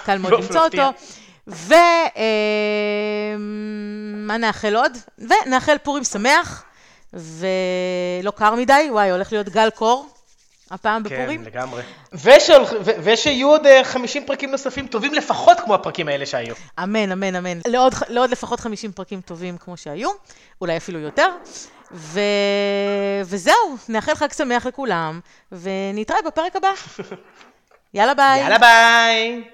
[0.00, 0.64] uh, קל מאוד באופן למצוא.
[0.64, 0.98] אותו.
[4.18, 4.92] ומה נאחל עוד?
[5.18, 6.64] ונאחל פורים שמח,
[7.12, 10.08] ולא קר מדי, וואי, הולך להיות גל קור
[10.70, 11.42] הפעם כן, בפורים.
[11.44, 11.82] לגמרי.
[12.14, 16.54] ושהולכ- ו- ושיהיו עוד אה, 50 פרקים נוספים טובים לפחות כמו הפרקים האלה שהיו.
[16.82, 17.58] אמן, אמן, אמן.
[17.66, 20.10] לעוד, לעוד לפחות 50 פרקים טובים כמו שהיו,
[20.60, 21.28] אולי אפילו יותר.
[21.92, 22.20] ו...
[23.24, 23.54] וזהו,
[23.88, 25.20] נאחל חג שמח לכולם,
[25.52, 26.68] ונתראה בפרק הבא.
[27.94, 28.40] יאללה ביי.
[28.40, 29.44] יאללה ביי!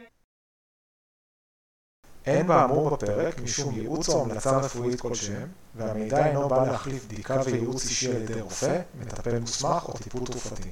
[2.27, 7.85] אין באמור בפרק משום ייעוץ או המלצה רפואית כלשהם, והמידע אינו בא להחליף בדיקה וייעוץ
[7.85, 10.71] אישי על ידי רופא, מטפל מוסמך או טיפול תרופתי.